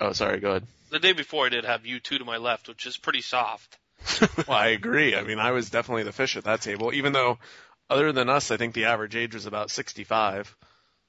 Oh, 0.00 0.12
sorry. 0.12 0.40
Go 0.40 0.50
ahead. 0.50 0.66
the 0.90 0.98
day 0.98 1.12
before 1.12 1.46
I 1.46 1.50
did 1.50 1.64
have 1.64 1.84
U 1.86 2.00
two 2.00 2.18
to 2.18 2.24
my 2.24 2.38
left, 2.38 2.68
which 2.68 2.86
is 2.86 2.96
pretty 2.96 3.20
soft. 3.22 3.78
Well, 4.48 4.56
I 4.56 4.68
agree. 4.68 5.14
I 5.14 5.22
mean, 5.22 5.38
I 5.38 5.50
was 5.52 5.68
definitely 5.70 6.04
the 6.04 6.12
fish 6.12 6.36
at 6.36 6.44
that 6.44 6.62
table, 6.62 6.92
even 6.94 7.12
though, 7.12 7.38
other 7.90 8.12
than 8.12 8.28
us, 8.30 8.50
I 8.50 8.56
think 8.56 8.74
the 8.74 8.86
average 8.86 9.14
age 9.14 9.34
was 9.34 9.46
about 9.46 9.70
65. 9.70 10.56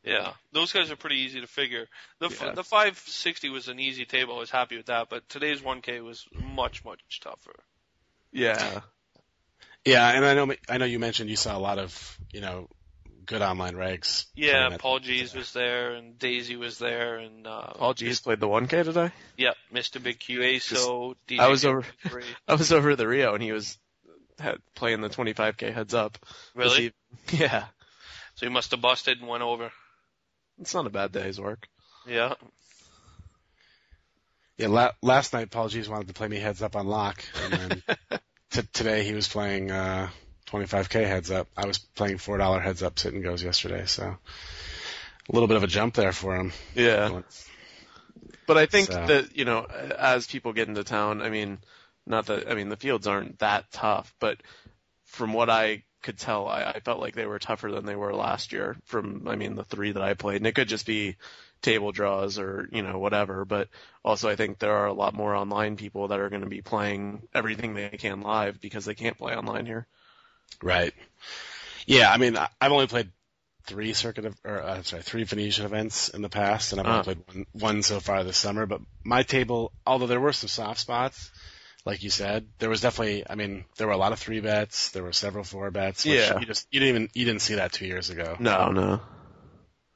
Yeah, 0.03 0.33
those 0.51 0.71
guys 0.73 0.89
are 0.89 0.95
pretty 0.95 1.17
easy 1.17 1.41
to 1.41 1.47
figure. 1.47 1.87
The 2.19 2.27
f 2.27 2.41
Yeah. 2.41 2.51
the 2.53 2.63
560 2.63 3.49
was 3.49 3.67
an 3.67 3.79
easy 3.79 4.05
table. 4.05 4.35
I 4.35 4.39
was 4.39 4.49
happy 4.49 4.77
with 4.77 4.87
that, 4.87 5.09
but 5.09 5.27
today's 5.29 5.61
1K 5.61 6.03
was 6.03 6.25
much 6.33 6.83
much 6.83 7.19
tougher. 7.21 7.55
Yeah. 8.31 8.81
Yeah, 9.85 10.09
and 10.09 10.25
I 10.25 10.33
know 10.33 10.53
I 10.69 10.77
know 10.77 10.85
you 10.85 10.99
mentioned 10.99 11.29
you 11.29 11.35
saw 11.35 11.55
a 11.57 11.59
lot 11.59 11.77
of 11.79 12.17
you 12.31 12.41
know 12.41 12.67
good 13.25 13.41
online 13.41 13.75
regs. 13.75 14.25
Yeah, 14.35 14.51
playing 14.53 14.69
that 14.71 14.79
Paul 14.79 14.99
today. 14.99 15.19
G's 15.19 15.33
was 15.35 15.53
there, 15.53 15.93
and 15.93 16.17
Daisy 16.19 16.55
was 16.55 16.77
there, 16.79 17.17
and 17.17 17.45
uh, 17.47 17.73
Paul 17.73 17.93
G's 17.93 18.19
played 18.21 18.39
the 18.39 18.47
1K 18.47 18.83
today. 18.83 19.11
Yep, 19.37 19.55
Mr. 19.73 20.01
Big 20.01 20.19
QA. 20.19 20.61
So 20.61 21.15
DJ 21.27 21.39
I 21.39 21.47
was 21.47 21.63
over- 21.65 21.85
I 22.47 22.55
was 22.55 22.71
over 22.71 22.91
at 22.91 22.97
the 22.97 23.07
Rio 23.07 23.33
and 23.33 23.41
he 23.43 23.51
was 23.51 23.77
had, 24.39 24.57
playing 24.75 25.01
the 25.01 25.09
25K 25.09 25.73
heads 25.73 25.93
up. 25.93 26.17
Really? 26.55 26.85
eve- 26.85 26.93
Yeah. 27.39 27.65
So 28.35 28.45
he 28.45 28.49
must 28.51 28.71
have 28.71 28.81
busted 28.81 29.19
and 29.19 29.27
went 29.27 29.43
over. 29.43 29.71
It's 30.61 30.73
not 30.73 30.85
a 30.85 30.89
bad 30.91 31.11
day's 31.11 31.39
work. 31.41 31.67
Yeah. 32.07 32.35
Yeah, 34.57 34.67
la- 34.67 34.91
last 35.01 35.33
night 35.33 35.49
Paul 35.49 35.69
G's 35.69 35.89
wanted 35.89 36.07
to 36.07 36.13
play 36.13 36.27
me 36.27 36.37
heads 36.37 36.61
up 36.61 36.75
on 36.75 36.87
lock, 36.87 37.23
and 37.43 37.53
then 37.53 37.83
t- 38.51 38.61
today 38.73 39.03
he 39.03 39.13
was 39.13 39.27
playing 39.27 39.71
uh, 39.71 40.09
25k 40.47 41.05
heads 41.07 41.31
up. 41.31 41.47
I 41.57 41.65
was 41.65 41.79
playing 41.79 42.19
four 42.19 42.37
dollar 42.37 42.59
heads 42.59 42.83
up 42.83 42.99
sit 42.99 43.13
and 43.13 43.23
goes 43.23 43.43
yesterday, 43.43 43.85
so 43.87 44.03
a 44.03 45.31
little 45.33 45.47
bit 45.47 45.57
of 45.57 45.63
a 45.63 45.67
jump 45.67 45.95
there 45.95 46.11
for 46.13 46.35
him. 46.35 46.51
Yeah. 46.75 47.21
But 48.45 48.57
I 48.57 48.65
think 48.67 48.91
So- 48.91 49.05
that, 49.07 49.35
you 49.35 49.45
know, 49.45 49.63
as 49.65 50.27
people 50.27 50.53
get 50.53 50.67
into 50.67 50.83
town, 50.83 51.21
I 51.21 51.29
mean, 51.29 51.57
not 52.05 52.27
that, 52.27 52.49
I 52.51 52.53
mean, 52.55 52.69
the 52.69 52.75
fields 52.77 53.07
aren't 53.07 53.39
that 53.39 53.71
tough, 53.71 54.13
but 54.19 54.37
from 55.05 55.33
what 55.33 55.49
I 55.49 55.83
could 56.01 56.17
tell, 56.17 56.47
I, 56.47 56.63
I 56.63 56.79
felt 56.79 56.99
like 56.99 57.15
they 57.15 57.25
were 57.25 57.39
tougher 57.39 57.71
than 57.71 57.85
they 57.85 57.95
were 57.95 58.13
last 58.13 58.51
year 58.51 58.77
from, 58.85 59.27
I 59.27 59.35
mean, 59.35 59.55
the 59.55 59.63
three 59.63 59.91
that 59.91 60.03
I 60.03 60.13
played. 60.13 60.37
And 60.37 60.47
it 60.47 60.55
could 60.55 60.67
just 60.67 60.85
be 60.85 61.15
table 61.61 61.91
draws 61.91 62.39
or, 62.39 62.67
you 62.71 62.81
know, 62.81 62.97
whatever. 62.97 63.45
But 63.45 63.69
also 64.03 64.29
I 64.29 64.35
think 64.35 64.59
there 64.59 64.75
are 64.75 64.87
a 64.87 64.93
lot 64.93 65.13
more 65.13 65.35
online 65.35 65.77
people 65.77 66.07
that 66.09 66.19
are 66.19 66.29
going 66.29 66.41
to 66.41 66.49
be 66.49 66.61
playing 66.61 67.27
everything 67.33 67.73
they 67.73 67.89
can 67.89 68.21
live 68.21 68.59
because 68.59 68.85
they 68.85 68.95
can't 68.95 69.17
play 69.17 69.35
online 69.35 69.65
here. 69.65 69.85
Right. 70.61 70.93
Yeah, 71.85 72.11
I 72.11 72.17
mean, 72.17 72.37
I've 72.37 72.71
only 72.71 72.87
played 72.87 73.11
three 73.65 73.93
circuit 73.93 74.25
of, 74.25 74.35
or 74.43 74.61
uh, 74.61 74.81
sorry, 74.83 75.03
three 75.03 75.23
Venetian 75.23 75.65
events 75.65 76.09
in 76.09 76.21
the 76.21 76.29
past, 76.29 76.71
and 76.71 76.81
I've 76.81 76.87
Ah. 76.87 76.91
only 76.91 77.03
played 77.03 77.27
one, 77.27 77.45
one 77.53 77.83
so 77.83 77.99
far 77.99 78.23
this 78.23 78.37
summer. 78.37 78.65
But 78.65 78.81
my 79.03 79.23
table, 79.23 79.71
although 79.85 80.07
there 80.07 80.19
were 80.19 80.33
some 80.33 80.49
soft 80.49 80.79
spots, 80.79 81.31
like 81.85 82.03
you 82.03 82.09
said, 82.09 82.47
there 82.59 82.69
was 82.69 82.81
definitely. 82.81 83.23
I 83.29 83.35
mean, 83.35 83.65
there 83.77 83.87
were 83.87 83.93
a 83.93 83.97
lot 83.97 84.11
of 84.11 84.19
three 84.19 84.39
bets. 84.39 84.89
There 84.91 85.03
were 85.03 85.13
several 85.13 85.43
four 85.43 85.71
bets. 85.71 86.05
Which 86.05 86.15
Yeah. 86.15 86.39
You 86.39 86.45
just 86.45 86.67
you 86.71 86.79
didn't 86.79 86.95
even 86.95 87.09
you 87.13 87.25
didn't 87.25 87.41
see 87.41 87.55
that 87.55 87.71
two 87.71 87.85
years 87.85 88.09
ago. 88.09 88.35
No, 88.39 88.71
no. 88.71 89.01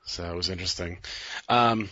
So 0.06 0.24
it 0.24 0.36
was 0.36 0.50
interesting. 0.50 1.00
Um, 1.50 1.90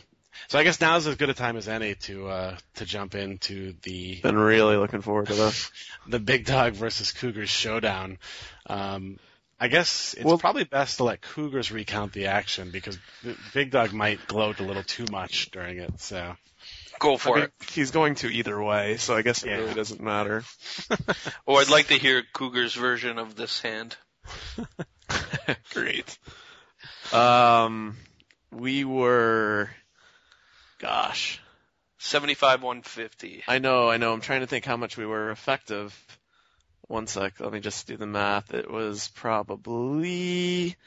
so 0.47 0.59
I 0.59 0.63
guess 0.63 0.81
now 0.81 0.97
is 0.97 1.07
as 1.07 1.15
good 1.15 1.29
a 1.29 1.33
time 1.33 1.57
as 1.57 1.67
any 1.67 1.95
to 1.95 2.27
uh, 2.27 2.57
to 2.75 2.85
jump 2.85 3.15
into 3.15 3.73
the 3.83 4.19
Been 4.21 4.37
really 4.37 4.77
looking 4.77 5.01
forward 5.01 5.27
to 5.27 5.33
this. 5.33 5.71
the 6.07 6.19
Big 6.19 6.45
Dog 6.45 6.73
versus 6.73 7.11
Cougars 7.11 7.49
showdown. 7.49 8.17
Um, 8.67 9.19
I 9.59 9.67
guess 9.67 10.13
it's 10.13 10.25
Well- 10.25 10.37
probably 10.37 10.63
best 10.63 10.97
to 10.97 11.03
let 11.05 11.21
Cougars 11.21 11.71
recount 11.71 12.13
the 12.13 12.27
action 12.27 12.71
because 12.71 12.97
the 13.23 13.37
Big 13.53 13.71
Dog 13.71 13.93
might 13.93 14.27
gloat 14.27 14.59
a 14.59 14.63
little 14.63 14.83
too 14.83 15.05
much 15.11 15.51
during 15.51 15.79
it. 15.79 15.99
So 16.01 16.35
Go 17.03 17.17
for 17.17 17.33
I 17.37 17.41
mean, 17.41 17.43
it. 17.59 17.69
he's 17.69 17.91
going 17.91 18.15
to 18.15 18.29
either 18.29 18.63
way, 18.63 18.95
so 18.95 19.13
I 19.13 19.23
guess 19.23 19.43
it 19.43 19.49
Yeah. 19.49 19.57
really 19.57 19.73
doesn't 19.73 19.99
matter. 19.99 20.45
oh, 21.47 21.55
I'd 21.55 21.67
like 21.69 21.87
to 21.87 21.95
hear 21.95 22.23
Cougar's 22.33 22.73
version 22.73 23.17
of 23.19 23.35
this 23.35 23.59
hand. 23.61 23.97
Great. 25.73 26.17
Um, 27.11 27.97
we 28.51 28.85
were, 28.85 29.69
gosh, 30.79 31.41
75 31.97 32.63
150. 32.63 33.43
I 33.49 33.59
know, 33.59 33.89
I 33.89 33.97
know. 33.97 34.13
I'm 34.13 34.21
trying 34.21 34.39
to 34.39 34.47
think 34.47 34.63
how 34.63 34.77
much 34.77 34.95
we 34.95 35.05
were 35.05 35.29
effective. 35.29 35.93
One 36.87 37.07
sec, 37.07 37.37
let 37.41 37.51
me 37.51 37.59
just 37.59 37.85
do 37.85 37.97
the 37.97 38.07
math. 38.07 38.53
It 38.53 38.71
was 38.71 39.09
probably, 39.09 40.77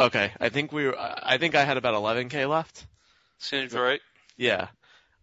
okay. 0.00 0.32
I 0.40 0.48
think 0.48 0.72
we 0.72 0.86
were, 0.86 0.96
I 0.98 1.38
think 1.38 1.54
I 1.54 1.62
had 1.64 1.76
about 1.76 1.94
11k 1.94 2.48
left. 2.48 2.84
Seems 3.38 3.72
right. 3.72 4.00
Yeah. 4.38 4.68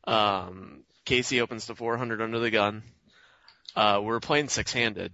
Um, 0.06 0.84
Casey 1.06 1.42
opens 1.42 1.66
to 1.68 1.76
400 1.76 2.22
under 2.22 2.38
the 2.38 2.52
gun. 2.52 2.84
Uh, 3.76 4.02
we're 4.04 4.20
playing 4.20 4.50
six-handed, 4.50 5.12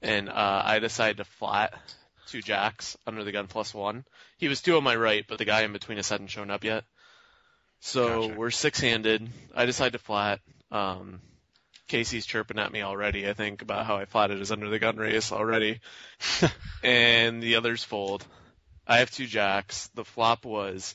and 0.00 0.28
uh, 0.28 0.62
I 0.64 0.78
decided 0.78 1.16
to 1.18 1.24
flat 1.24 1.74
two 2.28 2.40
jacks 2.40 2.96
under 3.06 3.24
the 3.24 3.32
gun 3.32 3.46
plus 3.46 3.74
one. 3.74 4.04
He 4.38 4.48
was 4.48 4.62
two 4.62 4.76
on 4.76 4.84
my 4.84 4.94
right, 4.96 5.24
but 5.28 5.38
the 5.38 5.44
guy 5.44 5.62
in 5.62 5.72
between 5.72 5.98
us 5.98 6.08
hadn't 6.08 6.28
shown 6.28 6.50
up 6.50 6.64
yet. 6.64 6.84
So 7.80 8.22
Gotcha. 8.22 8.34
we're 8.38 8.50
six-handed. 8.50 9.28
I 9.54 9.66
decide 9.66 9.92
to 9.92 9.98
flat. 9.98 10.40
Um, 10.70 11.20
Casey's 11.88 12.26
chirping 12.26 12.58
at 12.58 12.72
me 12.72 12.82
already. 12.82 13.28
I 13.28 13.34
think 13.34 13.62
about 13.62 13.86
how 13.86 13.96
I 13.96 14.06
flatted 14.06 14.38
his 14.38 14.50
under 14.50 14.68
the 14.68 14.78
gun 14.78 14.96
race 14.96 15.32
already, 15.32 15.80
and 16.82 17.42
the 17.42 17.56
others 17.56 17.84
fold. 17.84 18.24
I 18.86 18.98
have 18.98 19.10
two 19.10 19.26
jacks. 19.26 19.88
The 19.94 20.04
flop 20.04 20.44
was 20.44 20.94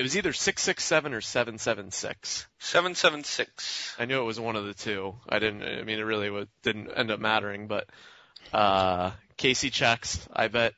it 0.00 0.02
was 0.02 0.16
either 0.16 0.32
six 0.32 0.62
six 0.62 0.82
seven 0.82 1.12
or 1.12 1.20
seven 1.20 1.58
seven 1.58 1.90
six. 1.90 2.46
776. 2.58 3.96
I 3.98 4.06
knew 4.06 4.18
it 4.18 4.24
was 4.24 4.40
one 4.40 4.56
of 4.56 4.64
the 4.64 4.72
two. 4.72 5.14
I 5.28 5.38
didn't. 5.38 5.62
I 5.62 5.82
mean, 5.82 5.98
it 5.98 6.04
really 6.04 6.30
was, 6.30 6.46
didn't 6.62 6.90
end 6.90 7.10
up 7.10 7.20
mattering. 7.20 7.66
But 7.66 7.86
uh, 8.50 9.10
Casey 9.36 9.68
checks. 9.68 10.26
I 10.32 10.48
bet 10.48 10.72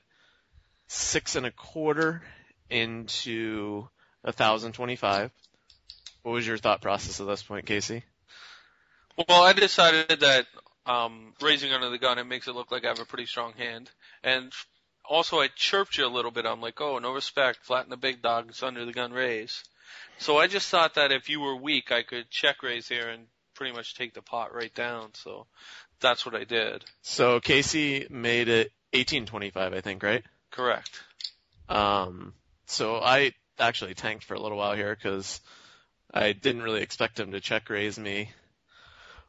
six 0.88 1.36
and 1.36 1.46
a 1.46 1.52
quarter 1.52 2.24
into 2.68 3.88
a 4.24 4.32
thousand 4.32 4.72
twenty-five. 4.72 5.30
What 6.24 6.32
was 6.32 6.44
your 6.44 6.58
thought 6.58 6.82
process 6.82 7.20
at 7.20 7.28
this 7.28 7.44
point, 7.44 7.64
Casey? 7.64 8.02
Well, 9.28 9.44
I 9.44 9.52
decided 9.52 10.18
that 10.18 10.46
um, 10.84 11.32
raising 11.40 11.72
under 11.72 11.90
the 11.90 11.98
gun 11.98 12.18
it 12.18 12.24
makes 12.24 12.48
it 12.48 12.56
look 12.56 12.72
like 12.72 12.84
I 12.84 12.88
have 12.88 12.98
a 12.98 13.04
pretty 13.04 13.26
strong 13.26 13.52
hand, 13.52 13.88
and 14.24 14.52
also 15.08 15.40
I 15.40 15.48
chirped 15.54 15.98
you 15.98 16.06
a 16.06 16.08
little 16.08 16.30
bit. 16.30 16.46
I'm 16.46 16.60
like, 16.60 16.80
oh, 16.80 16.98
no 16.98 17.12
respect, 17.12 17.64
flatten 17.64 17.90
the 17.90 17.96
big 17.96 18.22
dogs 18.22 18.62
under 18.62 18.84
the 18.84 18.92
gun 18.92 19.12
raise. 19.12 19.62
So 20.18 20.38
I 20.38 20.46
just 20.46 20.68
thought 20.68 20.94
that 20.94 21.12
if 21.12 21.28
you 21.28 21.40
were 21.40 21.56
weak, 21.56 21.92
I 21.92 22.02
could 22.02 22.30
check 22.30 22.62
raise 22.62 22.88
here 22.88 23.08
and 23.08 23.26
pretty 23.54 23.74
much 23.74 23.94
take 23.94 24.14
the 24.14 24.22
pot 24.22 24.54
right 24.54 24.74
down. 24.74 25.10
So 25.14 25.46
that's 26.00 26.24
what 26.24 26.34
I 26.34 26.44
did. 26.44 26.84
So 27.02 27.40
Casey 27.40 28.06
made 28.10 28.48
it 28.48 28.72
eighteen 28.92 29.26
twenty-five, 29.26 29.72
I 29.72 29.80
think, 29.80 30.02
right? 30.02 30.24
Correct. 30.50 31.00
Um, 31.68 32.34
so 32.66 32.96
I 32.96 33.32
actually 33.58 33.94
tanked 33.94 34.24
for 34.24 34.34
a 34.34 34.40
little 34.40 34.58
while 34.58 34.74
here 34.74 34.94
because 34.94 35.40
I 36.12 36.32
didn't 36.32 36.62
really 36.62 36.82
expect 36.82 37.18
him 37.18 37.32
to 37.32 37.40
check 37.40 37.70
raise 37.70 37.98
me. 37.98 38.30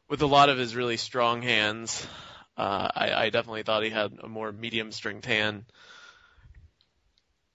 With 0.08 0.22
a 0.22 0.26
lot 0.26 0.50
of 0.50 0.58
his 0.58 0.76
really 0.76 0.98
strong 0.98 1.40
hands, 1.40 2.06
uh, 2.56 2.88
I, 2.94 3.12
I 3.14 3.30
definitely 3.30 3.62
thought 3.64 3.82
he 3.82 3.90
had 3.90 4.18
a 4.22 4.28
more 4.28 4.52
medium 4.52 4.92
stringed 4.92 5.24
hand. 5.26 5.64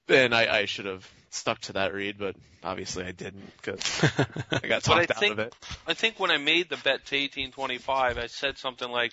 And 0.07 0.33
I, 0.33 0.59
I 0.61 0.65
should 0.65 0.85
have 0.85 1.07
stuck 1.29 1.59
to 1.61 1.73
that 1.73 1.93
read, 1.93 2.17
but 2.17 2.35
obviously 2.63 3.03
I 3.05 3.11
didn't 3.11 3.51
because 3.57 4.03
I 4.51 4.67
got 4.67 4.83
But 4.83 4.97
I 4.97 5.05
talked 5.05 5.11
out 5.11 5.17
think- 5.19 5.33
of 5.33 5.39
it. 5.39 5.55
I 5.87 5.93
think 5.93 6.19
when 6.19 6.31
I 6.31 6.37
made 6.37 6.69
the 6.69 6.77
bet 6.77 7.05
to 7.07 7.15
1825, 7.15 8.17
I 8.17 8.27
said 8.27 8.57
something 8.57 8.89
like, 8.89 9.11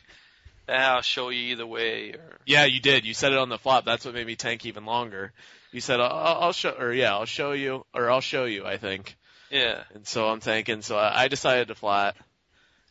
ah, 0.69 0.97
"I'll 0.97 1.03
show 1.03 1.29
you 1.31 1.53
either 1.53 1.67
way." 1.67 2.11
Or 2.13 2.39
Yeah, 2.47 2.65
you 2.65 2.81
did. 2.81 3.05
You 3.07 3.15
said 3.15 3.33
it 3.33 3.39
on 3.39 3.49
the 3.51 3.59
flop. 3.59 3.85
That's 3.85 4.05
what 4.05 4.15
made 4.15 4.27
me 4.27 4.37
tank 4.37 4.65
even 4.67 4.85
longer. 4.87 5.33
You 5.73 5.81
said, 5.83 6.01
I'll, 6.01 6.11
I'll 6.41 6.53
show, 6.53 6.71
or 6.71 6.93
yeah, 6.93 7.13
I'll 7.13 7.25
show 7.27 7.53
you, 7.53 7.85
or 7.95 8.11
I'll 8.11 8.21
show 8.23 8.45
you, 8.47 8.65
I 8.67 8.79
think. 8.79 9.17
yeah, 9.51 9.85
And 9.95 10.07
so 10.07 10.27
I'm 10.29 10.41
tanking. 10.41 10.81
So 10.83 10.97
I, 10.97 11.25
I 11.25 11.29
decided 11.29 11.69
to 11.69 11.75
flat. 11.75 12.17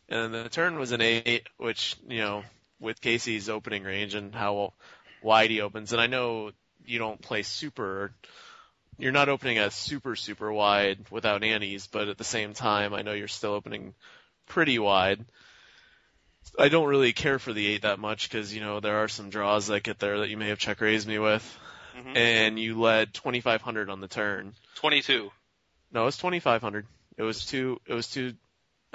And 0.09 0.33
then 0.33 0.43
the 0.43 0.49
turn 0.49 0.77
was 0.77 0.91
an 0.91 1.01
eight, 1.01 1.47
which, 1.57 1.95
you 2.07 2.19
know, 2.19 2.43
with 2.79 3.01
Casey's 3.01 3.50
opening 3.50 3.84
range 3.84 4.15
and 4.15 4.34
how 4.34 4.74
wide 5.22 5.50
he 5.50 5.62
opens, 5.62 5.91
and 5.91 6.01
I 6.01 6.08
know 6.08 6.51
you 6.86 7.00
don't 7.00 7.22
play 7.22 7.41
super, 7.44 8.13
you're 8.98 9.12
not 9.12 9.29
opening 9.29 9.60
a 9.60 9.72
super, 9.72 10.15
super 10.15 10.51
wide 10.51 11.00
without 11.10 11.44
antes, 11.44 11.88
but 11.88 12.08
at 12.08 12.17
the 12.17 12.24
same 12.24 12.53
time, 12.53 12.94
I 12.94 13.01
know 13.01 13.13
you're 13.13 13.27
still 13.27 13.53
opening 13.53 13.94
pretty 14.48 14.77
wide. 14.77 15.25
I 16.60 16.70
don't 16.70 16.88
really 16.88 17.12
care 17.12 17.39
for 17.39 17.53
the 17.53 17.65
eight 17.67 17.82
that 17.82 18.00
much 18.00 18.29
because 18.29 18.53
you 18.53 18.62
know 18.62 18.79
there 18.79 18.98
are 18.98 19.08
some 19.08 19.29
draws 19.29 19.67
that 19.67 19.84
get 19.84 20.00
there 20.00 20.20
that 20.20 20.29
you 20.29 20.38
may 20.38 20.50
have 20.50 20.60
check 20.60 20.79
raised 20.79 21.08
me 21.08 21.17
with, 21.17 21.60
Mhm. 21.98 22.15
and 22.15 22.60
you 22.60 22.79
led 22.79 23.13
2,500 23.13 23.89
on 23.89 24.00
the 24.00 24.08
turn. 24.08 24.53
22. 24.75 25.32
No, 25.91 26.03
it 26.03 26.05
was 26.05 26.17
2,500. 26.17 26.86
It 27.17 27.24
was 27.24 27.46
two. 27.46 27.82
It 27.88 27.94
was 27.94 28.10
two. 28.10 28.36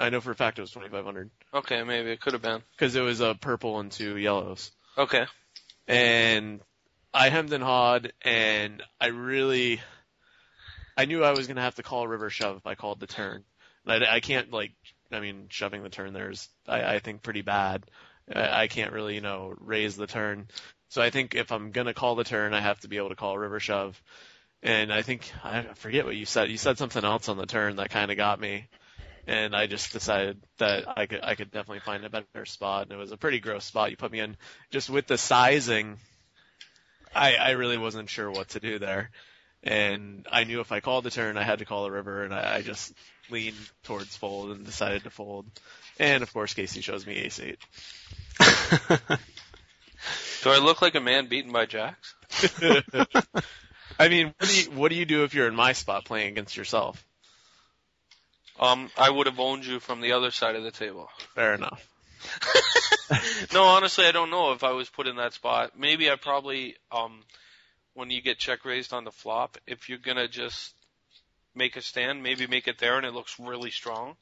I 0.01 0.09
know 0.09 0.19
for 0.21 0.31
a 0.31 0.35
fact 0.35 0.57
it 0.57 0.61
was 0.61 0.71
2,500 0.71 1.29
Okay, 1.53 1.83
maybe 1.83 2.09
it 2.11 2.19
could 2.21 2.33
have 2.33 2.41
been. 2.41 2.61
because 2.71 2.95
it 2.95 3.01
was 3.01 3.19
a 3.21 3.35
purple 3.35 3.79
and 3.79 3.91
two 3.91 4.17
yellows. 4.17 4.71
Okay. 4.97 5.25
and 5.87 6.59
I 7.13 7.29
hemmed 7.29 7.51
and 7.53 7.63
hawed, 7.63 8.13
and 8.21 8.81
I 8.99 9.07
really, 9.07 9.81
I 10.97 11.05
knew 11.05 11.23
I 11.23 11.31
was 11.31 11.47
gonna 11.47 11.61
have 11.61 11.75
to 11.75 11.83
call 11.83 12.07
river 12.07 12.29
shove 12.29 12.57
if 12.57 12.65
I 12.67 12.75
called 12.75 12.99
the 12.99 13.07
turn. 13.07 13.43
And 13.85 14.03
I, 14.05 14.15
I 14.15 14.19
can't 14.21 14.51
like, 14.51 14.71
I 15.11 15.19
mean, 15.19 15.47
shoving 15.49 15.83
the 15.83 15.89
turn 15.89 16.13
there 16.13 16.29
is, 16.31 16.47
I, 16.67 16.95
I 16.95 16.99
think, 16.99 17.21
pretty 17.21 17.41
bad. 17.41 17.83
I, 18.33 18.63
I 18.63 18.67
can't 18.67 18.93
really, 18.93 19.15
you 19.15 19.21
know, 19.21 19.53
raise 19.59 19.95
the 19.97 20.07
turn. 20.07 20.47
So 20.89 21.01
I 21.01 21.09
think 21.09 21.35
if 21.35 21.51
I'm 21.51 21.71
gonna 21.71 21.93
call 21.93 22.15
the 22.15 22.23
turn, 22.23 22.53
I 22.53 22.61
have 22.61 22.79
to 22.81 22.87
be 22.87 22.97
able 22.97 23.09
to 23.09 23.15
call 23.15 23.37
river 23.37 23.59
shove. 23.59 24.01
And 24.63 24.93
I 24.93 25.01
think 25.01 25.31
I 25.43 25.63
forget 25.75 26.05
what 26.05 26.15
you 26.15 26.25
said. 26.25 26.49
You 26.51 26.57
said 26.57 26.77
something 26.77 27.03
else 27.03 27.27
on 27.29 27.37
the 27.37 27.45
turn 27.45 27.77
that 27.77 27.89
kind 27.89 28.11
of 28.11 28.17
got 28.17 28.39
me, 28.39 28.67
and 29.27 29.55
I 29.55 29.67
just 29.67 29.91
decided 29.93 30.41
that 30.57 30.85
I 30.97 31.05
could 31.05 31.21
I 31.23 31.35
could 31.35 31.51
definitely 31.51 31.81
find 31.81 32.05
a 32.05 32.09
better 32.09 32.45
spot. 32.45 32.83
And 32.83 32.91
it 32.91 32.97
was 32.97 33.11
a 33.11 33.17
pretty 33.17 33.39
gross 33.39 33.65
spot 33.65 33.91
you 33.91 33.97
put 33.97 34.11
me 34.11 34.19
in. 34.19 34.37
Just 34.71 34.89
with 34.89 35.07
the 35.07 35.17
sizing, 35.17 35.97
I 37.13 37.35
I 37.35 37.51
really 37.51 37.77
wasn't 37.77 38.09
sure 38.09 38.31
what 38.31 38.49
to 38.49 38.59
do 38.59 38.79
there, 38.79 39.11
and 39.63 40.27
I 40.31 40.43
knew 40.43 40.59
if 40.59 40.71
I 40.71 40.79
called 40.79 41.03
the 41.03 41.11
turn, 41.11 41.37
I 41.37 41.43
had 41.43 41.59
to 41.59 41.65
call 41.65 41.83
the 41.83 41.91
river, 41.91 42.23
and 42.23 42.33
I, 42.33 42.55
I 42.57 42.61
just 42.61 42.93
leaned 43.29 43.57
towards 43.83 44.15
fold 44.15 44.51
and 44.51 44.65
decided 44.65 45.03
to 45.03 45.09
fold. 45.09 45.45
And 45.99 46.23
of 46.23 46.33
course, 46.33 46.53
Casey 46.53 46.81
shows 46.81 47.05
me 47.05 47.15
ace 47.15 47.39
eight. 47.39 47.59
Do 50.41 50.49
I 50.49 50.57
look 50.57 50.81
like 50.81 50.95
a 50.95 50.99
man 50.99 51.27
beaten 51.27 51.51
by 51.51 51.67
jacks? 51.67 52.15
I 53.99 54.09
mean, 54.09 54.33
what 54.37 54.49
do 54.49 54.59
you 54.59 54.71
what 54.71 54.89
do 54.89 54.95
you 54.95 55.05
do 55.05 55.23
if 55.23 55.35
you're 55.35 55.47
in 55.47 55.55
my 55.55 55.73
spot 55.73 56.05
playing 56.05 56.29
against 56.29 56.57
yourself? 56.57 57.05
Um, 58.59 58.89
I 58.97 59.09
would 59.09 59.27
have 59.27 59.39
owned 59.39 59.65
you 59.65 59.79
from 59.79 60.01
the 60.01 60.11
other 60.11 60.31
side 60.31 60.55
of 60.55 60.63
the 60.63 60.71
table. 60.71 61.09
Fair 61.35 61.55
enough. 61.55 61.87
no, 63.53 63.63
honestly, 63.63 64.05
I 64.05 64.11
don't 64.11 64.29
know 64.29 64.53
if 64.53 64.63
I 64.63 64.71
was 64.71 64.89
put 64.89 65.07
in 65.07 65.15
that 65.17 65.33
spot. 65.33 65.77
Maybe 65.77 66.09
I 66.11 66.15
probably, 66.15 66.75
um, 66.91 67.23
when 67.93 68.09
you 68.09 68.21
get 68.21 68.37
check 68.37 68.65
raised 68.65 68.93
on 68.93 69.03
the 69.03 69.11
flop, 69.11 69.57
if 69.65 69.89
you're 69.89 69.97
gonna 69.97 70.27
just 70.27 70.73
make 71.55 71.75
a 71.75 71.81
stand, 71.81 72.23
maybe 72.23 72.47
make 72.47 72.67
it 72.67 72.77
there 72.77 72.97
and 72.97 73.05
it 73.05 73.13
looks 73.13 73.39
really 73.39 73.71
strong. 73.71 74.15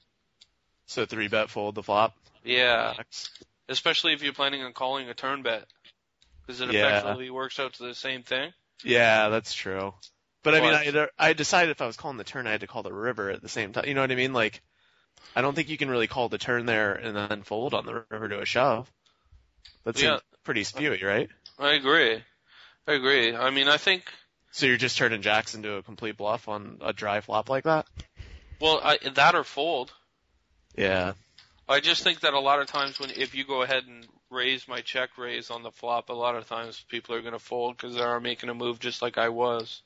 So 0.88 1.06
three 1.06 1.28
bet 1.28 1.50
fold 1.50 1.76
the 1.76 1.84
flop. 1.84 2.16
Yeah, 2.44 2.96
especially 3.68 4.14
if 4.14 4.24
you're 4.24 4.34
planning 4.34 4.64
on 4.64 4.74
calling 4.74 5.10
a 5.10 5.14
turn 5.14 5.44
bet, 5.44 5.66
because 6.42 6.62
it 6.62 6.70
Yeah. 6.70 6.88
effectively 6.88 7.30
works 7.30 7.60
out 7.60 7.74
to 7.74 7.84
the 7.84 7.96
same 7.96 8.24
thing. 8.24 8.54
Yeah, 8.84 9.30
that's 9.30 9.54
true. 9.54 9.94
But 10.44 10.56
I 10.56 10.62
mean, 10.62 10.74
I 10.74 10.84
had, 10.86 11.10
I 11.18 11.34
decided 11.34 11.72
if 11.72 11.82
I 11.82 11.86
was 11.88 11.98
calling 11.98 12.18
the 12.18 12.24
turn, 12.24 12.48
I 12.48 12.52
had 12.52 12.62
to 12.62 12.68
call 12.68 12.84
the 12.84 12.94
river 12.94 13.30
at 13.30 13.42
the 13.42 13.50
same 13.50 13.74
time. 13.74 13.86
You 13.88 13.94
know 13.94 14.02
what 14.02 14.12
I 14.12 14.16
mean? 14.16 14.32
Like, 14.34 14.62
I 15.36 15.42
don't 15.42 15.54
think 15.54 15.70
you 15.70 15.78
can 15.78 15.90
really 15.90 16.08
call 16.08 16.30
the 16.30 16.38
turn 16.38 16.66
there 16.66 16.94
and 16.94 17.16
then 17.16 17.44
fold 17.44 17.74
on 17.74 17.86
the 17.86 18.06
river 18.10 18.30
to 18.30 18.40
a 18.42 18.46
shove. 18.46 18.90
That 19.84 19.98
seems 19.98 20.12
Yeah. 20.12 20.20
pretty 20.44 20.64
spewy, 20.64 21.04
right? 21.04 21.30
I 21.58 21.74
agree. 21.74 22.24
I 22.88 22.94
agree. 22.94 23.36
I 23.36 23.50
mean, 23.50 23.68
I 23.68 23.78
think, 23.78 24.12
So 24.52 24.66
you're 24.66 24.78
just 24.78 24.98
turning 24.98 25.22
jacks 25.22 25.56
into 25.56 25.74
a 25.74 25.84
complete 25.84 26.18
bluff 26.18 26.48
on 26.48 26.78
a 26.82 26.94
dry 26.94 27.22
flop 27.22 27.50
like 27.50 27.66
that? 27.66 27.86
well, 28.62 28.80
I, 28.84 28.98
that 29.16 29.36
or 29.36 29.44
fold. 29.44 29.92
Yeah. 30.76 31.14
I 31.68 31.82
just 31.82 32.04
think 32.04 32.22
that 32.22 32.34
a 32.34 32.40
lot 32.40 32.62
of 32.62 32.68
times 32.68 33.00
when 33.00 33.12
if 33.12 33.36
you 33.36 33.46
go 33.46 33.62
ahead 33.62 33.84
and 33.86 34.08
raise 34.32 34.68
my 34.68 34.82
check 34.82 35.18
raise 35.18 35.52
on 35.52 35.62
the 35.64 35.72
flop, 35.72 36.10
a 36.10 36.14
lot 36.14 36.36
of 36.36 36.48
times 36.48 36.84
people 36.90 37.14
are 37.14 37.22
going 37.22 37.34
to 37.34 37.40
fold 37.40 37.78
because 37.78 37.96
they 37.96 38.02
are 38.02 38.20
making 38.20 38.50
a 38.50 38.56
move 38.56 38.80
just 38.80 39.02
like 39.02 39.18
I 39.18 39.30
was. 39.30 39.84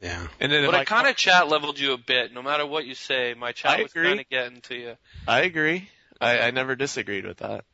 Yeah. 0.00 0.26
And 0.40 0.50
then 0.52 0.64
But 0.66 0.74
if 0.74 0.80
I 0.80 0.84
kind 0.84 1.06
of 1.06 1.16
chat 1.16 1.48
leveled 1.48 1.78
you 1.78 1.92
a 1.92 1.98
bit. 1.98 2.32
No 2.32 2.42
matter 2.42 2.66
what 2.66 2.86
you 2.86 2.94
say, 2.94 3.34
my 3.38 3.52
chat 3.52 3.78
I 3.78 3.82
was 3.82 3.92
agree. 3.92 4.08
kind 4.08 4.20
of 4.20 4.28
getting 4.28 4.60
to 4.62 4.74
you. 4.74 4.96
I 5.28 5.40
agree. 5.40 5.88
I, 6.20 6.38
I 6.40 6.50
never 6.50 6.76
disagreed 6.76 7.24
with 7.26 7.38
that. 7.38 7.64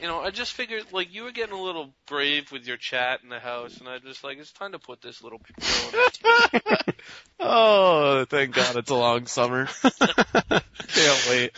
You 0.00 0.06
know, 0.06 0.20
I 0.20 0.30
just 0.30 0.52
figured 0.52 0.92
like 0.92 1.12
you 1.12 1.24
were 1.24 1.30
getting 1.32 1.54
a 1.54 1.60
little 1.60 1.90
brave 2.06 2.50
with 2.52 2.66
your 2.66 2.78
chat 2.78 3.20
in 3.22 3.28
the 3.28 3.38
house, 3.38 3.76
and 3.78 3.88
I 3.88 3.98
just 3.98 4.24
like 4.24 4.38
it's 4.38 4.50
time 4.50 4.72
to 4.72 4.78
put 4.78 5.02
this 5.02 5.22
little. 5.22 5.38
girl 5.38 6.82
oh, 7.40 8.24
thank 8.24 8.54
God 8.54 8.76
it's 8.76 8.90
a 8.90 8.94
long 8.94 9.26
summer. 9.26 9.66
Can't 9.82 11.26
wait. 11.28 11.50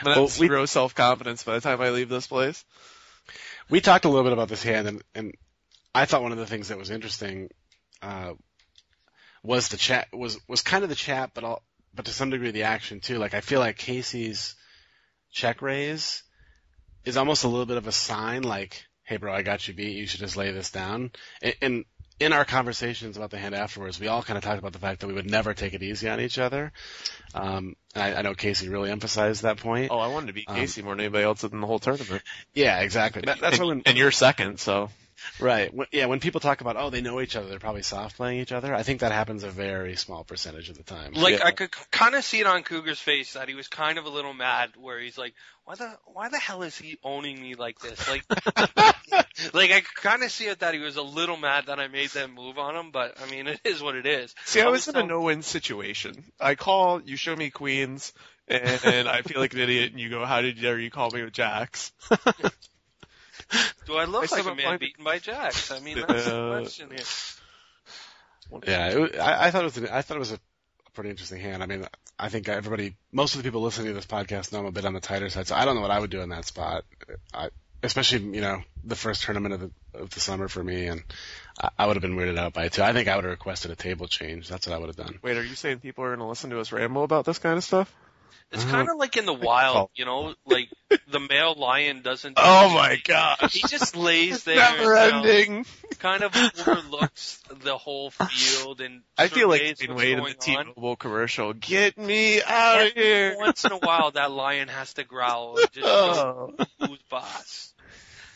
I'm 0.00 0.04
gonna 0.04 0.16
Well, 0.16 0.26
have 0.28 0.38
we- 0.38 0.48
zero 0.48 0.66
self 0.66 0.94
confidence 0.94 1.42
by 1.42 1.54
the 1.54 1.60
time 1.62 1.80
I 1.80 1.90
leave 1.90 2.08
this 2.10 2.26
place. 2.26 2.64
We 3.70 3.80
talked 3.80 4.04
a 4.04 4.08
little 4.08 4.24
bit 4.24 4.34
about 4.34 4.48
this 4.48 4.62
hand, 4.62 4.86
and, 4.86 5.02
and 5.14 5.34
I 5.94 6.04
thought 6.04 6.22
one 6.22 6.32
of 6.32 6.38
the 6.38 6.46
things 6.46 6.68
that 6.68 6.76
was 6.76 6.90
interesting 6.90 7.48
uh, 8.02 8.34
was 9.44 9.68
the 9.68 9.76
chat 9.76 10.08
was 10.12 10.40
was 10.48 10.62
kind 10.62 10.82
of 10.82 10.90
the 10.90 10.96
chat, 10.96 11.30
but 11.34 11.44
all, 11.44 11.62
but 11.94 12.06
to 12.06 12.12
some 12.12 12.30
degree 12.30 12.50
the 12.50 12.64
action 12.64 13.00
too. 13.00 13.18
Like 13.18 13.34
I 13.34 13.40
feel 13.40 13.60
like 13.60 13.76
Casey's 13.76 14.56
check 15.30 15.62
raise 15.62 16.22
is 17.04 17.16
almost 17.16 17.44
a 17.44 17.48
little 17.48 17.66
bit 17.66 17.76
of 17.76 17.86
a 17.86 17.92
sign, 17.92 18.42
like, 18.42 18.84
"Hey, 19.04 19.18
bro, 19.18 19.32
I 19.32 19.42
got 19.42 19.68
you 19.68 19.74
beat. 19.74 19.96
You 19.96 20.06
should 20.06 20.20
just 20.20 20.36
lay 20.36 20.50
this 20.50 20.70
down." 20.70 21.12
And, 21.42 21.54
and 21.60 21.84
in 22.20 22.32
our 22.32 22.44
conversations 22.44 23.16
about 23.16 23.30
the 23.30 23.38
hand 23.38 23.54
afterwards, 23.54 24.00
we 24.00 24.06
all 24.06 24.22
kind 24.22 24.38
of 24.38 24.44
talked 24.44 24.58
about 24.58 24.72
the 24.72 24.78
fact 24.78 25.00
that 25.00 25.08
we 25.08 25.12
would 25.12 25.30
never 25.30 25.52
take 25.52 25.74
it 25.74 25.82
easy 25.82 26.08
on 26.08 26.20
each 26.20 26.38
other. 26.38 26.72
Um, 27.34 27.74
and 27.94 28.02
I, 28.02 28.18
I 28.18 28.22
know 28.22 28.34
Casey 28.34 28.68
really 28.68 28.90
emphasized 28.90 29.42
that 29.42 29.58
point. 29.58 29.90
Oh, 29.90 29.98
I 29.98 30.06
wanted 30.06 30.28
to 30.28 30.32
beat 30.32 30.48
Um, 30.48 30.56
Casey 30.56 30.80
more 30.80 30.94
than 30.94 31.00
anybody 31.00 31.24
else 31.24 31.44
in 31.44 31.60
the 31.60 31.66
whole 31.66 31.80
tournament. 31.80 32.22
Yeah, 32.54 32.80
exactly. 32.80 33.22
That, 33.26 33.40
that's 33.40 33.58
and, 33.58 33.66
when 33.66 33.82
and 33.84 33.98
you're 33.98 34.12
second, 34.12 34.58
so 34.60 34.90
Right. 35.40 35.72
When, 35.72 35.86
yeah, 35.92 36.06
when 36.06 36.20
people 36.20 36.40
talk 36.40 36.60
about, 36.60 36.76
oh, 36.76 36.90
they 36.90 37.00
know 37.00 37.20
each 37.20 37.36
other, 37.36 37.48
they're 37.48 37.58
probably 37.58 37.82
soft 37.82 38.16
playing 38.16 38.40
each 38.40 38.52
other, 38.52 38.74
I 38.74 38.82
think 38.82 39.00
that 39.00 39.12
happens 39.12 39.44
a 39.44 39.50
very 39.50 39.96
small 39.96 40.24
percentage 40.24 40.70
of 40.70 40.76
the 40.76 40.82
time. 40.82 41.12
Like 41.12 41.38
Yeah. 41.38 41.46
I 41.46 41.50
could 41.52 41.70
kind 41.90 42.14
of 42.14 42.24
see 42.24 42.40
it 42.40 42.46
on 42.46 42.62
Cougar's 42.62 43.00
face 43.00 43.34
that 43.34 43.48
he 43.48 43.54
was 43.54 43.68
kind 43.68 43.98
of 43.98 44.06
a 44.06 44.10
little 44.10 44.34
mad, 44.34 44.70
where 44.76 44.98
he's 45.00 45.18
like, 45.18 45.34
"Why 45.64 45.74
the 45.74 45.98
why 46.04 46.28
the 46.28 46.38
hell 46.38 46.62
is 46.62 46.76
he 46.76 46.98
owning 47.02 47.40
me 47.40 47.54
like 47.54 47.78
this?" 47.80 48.08
Like, 48.08 48.24
like 49.54 49.70
I 49.70 49.80
could 49.80 49.96
kind 49.96 50.22
of 50.22 50.30
see 50.30 50.46
it 50.46 50.60
that 50.60 50.74
he 50.74 50.80
was 50.80 50.96
a 50.96 51.02
little 51.02 51.36
mad 51.36 51.66
that 51.66 51.80
I 51.80 51.88
made 51.88 52.10
that 52.10 52.30
move 52.30 52.58
on 52.58 52.76
him. 52.76 52.90
But 52.90 53.20
I 53.20 53.30
mean, 53.30 53.46
it 53.48 53.60
is 53.64 53.82
what 53.82 53.96
it 53.96 54.06
is. 54.06 54.34
See, 54.44 54.60
I 54.60 54.66
I 54.66 54.68
was 54.68 54.86
was 54.86 54.94
in 54.94 55.00
a 55.00 55.06
no-win 55.06 55.42
situation. 55.42 56.24
I 56.40 56.54
call, 56.54 57.02
you 57.02 57.16
show 57.16 57.34
me 57.34 57.50
queens, 57.50 58.12
and, 58.48 58.80
and 58.84 59.08
I 59.08 59.22
feel 59.22 59.40
like 59.40 59.54
an 59.54 59.60
idiot, 59.60 59.92
and 59.92 60.00
you 60.00 60.10
go, 60.10 60.24
how 60.24 60.40
did 60.40 60.60
dare 60.60 60.78
you 60.78 60.90
call 60.90 61.10
me 61.10 61.22
with 61.22 61.32
jacks? 61.32 61.92
Do 63.86 63.96
I 63.96 64.04
look 64.04 64.32
I 64.32 64.36
like 64.36 64.46
a 64.46 64.54
man 64.54 64.64
find 64.64 64.80
beaten 64.80 65.04
by 65.04 65.18
jacks? 65.18 65.70
I 65.70 65.80
mean, 65.80 65.96
that's 66.08 66.24
the 66.24 66.34
Uh, 66.36 66.60
question 66.60 66.88
here. 66.90 68.60
yeah, 68.66 68.88
it, 68.88 69.18
I, 69.18 69.46
I 69.46 69.50
thought 69.50 69.62
it 69.62 69.64
was, 69.64 69.76
an, 69.78 69.88
I 69.88 70.02
thought 70.02 70.16
it 70.16 70.20
was 70.20 70.32
a, 70.32 70.36
a 70.36 70.90
pretty 70.92 71.10
interesting 71.10 71.40
hand. 71.40 71.62
I 71.62 71.66
mean, 71.66 71.86
I 72.18 72.28
think 72.28 72.48
everybody, 72.48 72.96
most 73.12 73.34
of 73.34 73.42
the 73.42 73.46
people 73.46 73.62
listening 73.62 73.88
to 73.88 73.92
this 73.94 74.06
podcast 74.06 74.52
know 74.52 74.60
I'm 74.60 74.66
a 74.66 74.72
bit 74.72 74.84
on 74.84 74.94
the 74.94 75.00
tighter 75.00 75.28
side, 75.28 75.46
so 75.46 75.54
I 75.54 75.64
don't 75.64 75.74
know 75.74 75.82
what 75.82 75.90
I 75.90 75.98
would 75.98 76.10
do 76.10 76.20
in 76.20 76.28
that 76.30 76.44
spot. 76.44 76.84
I, 77.32 77.50
especially, 77.82 78.20
you 78.34 78.40
know, 78.40 78.62
the 78.84 78.96
first 78.96 79.22
tournament 79.24 79.54
of 79.54 79.60
the, 79.60 79.70
of 79.98 80.10
the 80.10 80.20
summer 80.20 80.48
for 80.48 80.62
me, 80.64 80.86
and 80.86 81.02
I, 81.60 81.70
I 81.80 81.86
would 81.86 81.96
have 81.96 82.02
been 82.02 82.16
weirded 82.16 82.38
out 82.38 82.52
by 82.54 82.64
it 82.64 82.72
too. 82.72 82.82
I 82.82 82.92
think 82.92 83.08
I 83.08 83.16
would 83.16 83.24
have 83.24 83.30
requested 83.32 83.70
a 83.70 83.76
table 83.76 84.06
change. 84.08 84.48
That's 84.48 84.66
what 84.66 84.74
I 84.74 84.78
would 84.78 84.88
have 84.88 84.96
done. 84.96 85.18
Wait, 85.22 85.36
are 85.36 85.44
you 85.44 85.54
saying 85.54 85.80
people 85.80 86.04
are 86.04 86.08
going 86.08 86.20
to 86.20 86.26
listen 86.26 86.50
to 86.50 86.60
us 86.60 86.72
ramble 86.72 87.04
about 87.04 87.24
this 87.26 87.38
kind 87.38 87.56
of 87.58 87.64
stuff? 87.64 87.94
It's 88.52 88.62
Uh-huh. 88.62 88.72
kind 88.72 88.88
of 88.88 88.98
like 88.98 89.16
in 89.16 89.26
the 89.26 89.32
wild, 89.34 89.90
you 89.96 90.04
know, 90.04 90.34
like 90.46 90.68
the 91.08 91.18
male 91.18 91.54
lion 91.54 92.02
doesn't. 92.02 92.34
Oh 92.40 92.68
my 92.72 93.00
gosh. 93.02 93.52
He 93.52 93.66
just 93.66 93.96
lays 93.96 94.44
there, 94.44 94.56
Never 94.56 94.82
you 94.82 94.88
know, 95.10 95.18
ending. 95.18 95.66
kind 95.98 96.22
of 96.22 96.36
overlooks 96.36 97.42
the 97.50 97.76
whole 97.76 98.10
field, 98.10 98.80
and 98.80 99.02
I 99.18 99.26
feel 99.26 99.48
like 99.48 99.60
surveys 99.60 99.78
Dwyane 99.80 99.88
what's 99.88 100.02
Wade 100.02 100.18
in 100.18 100.24
the. 100.24 100.64
T-Mobile 100.74 100.96
commercial. 100.96 101.52
Get 101.52 101.98
me 101.98 102.40
out 102.42 102.86
of 102.86 102.92
here. 102.92 103.36
Once 103.38 103.64
in 103.64 103.72
a 103.72 103.78
while, 103.78 104.12
that 104.12 104.30
lion 104.30 104.68
has 104.68 104.94
to 104.94 105.04
growl 105.04 105.58
and 105.58 105.72
just 105.72 105.86
Oh. 105.86 106.52
who's 106.78 107.02
boss? 107.10 107.74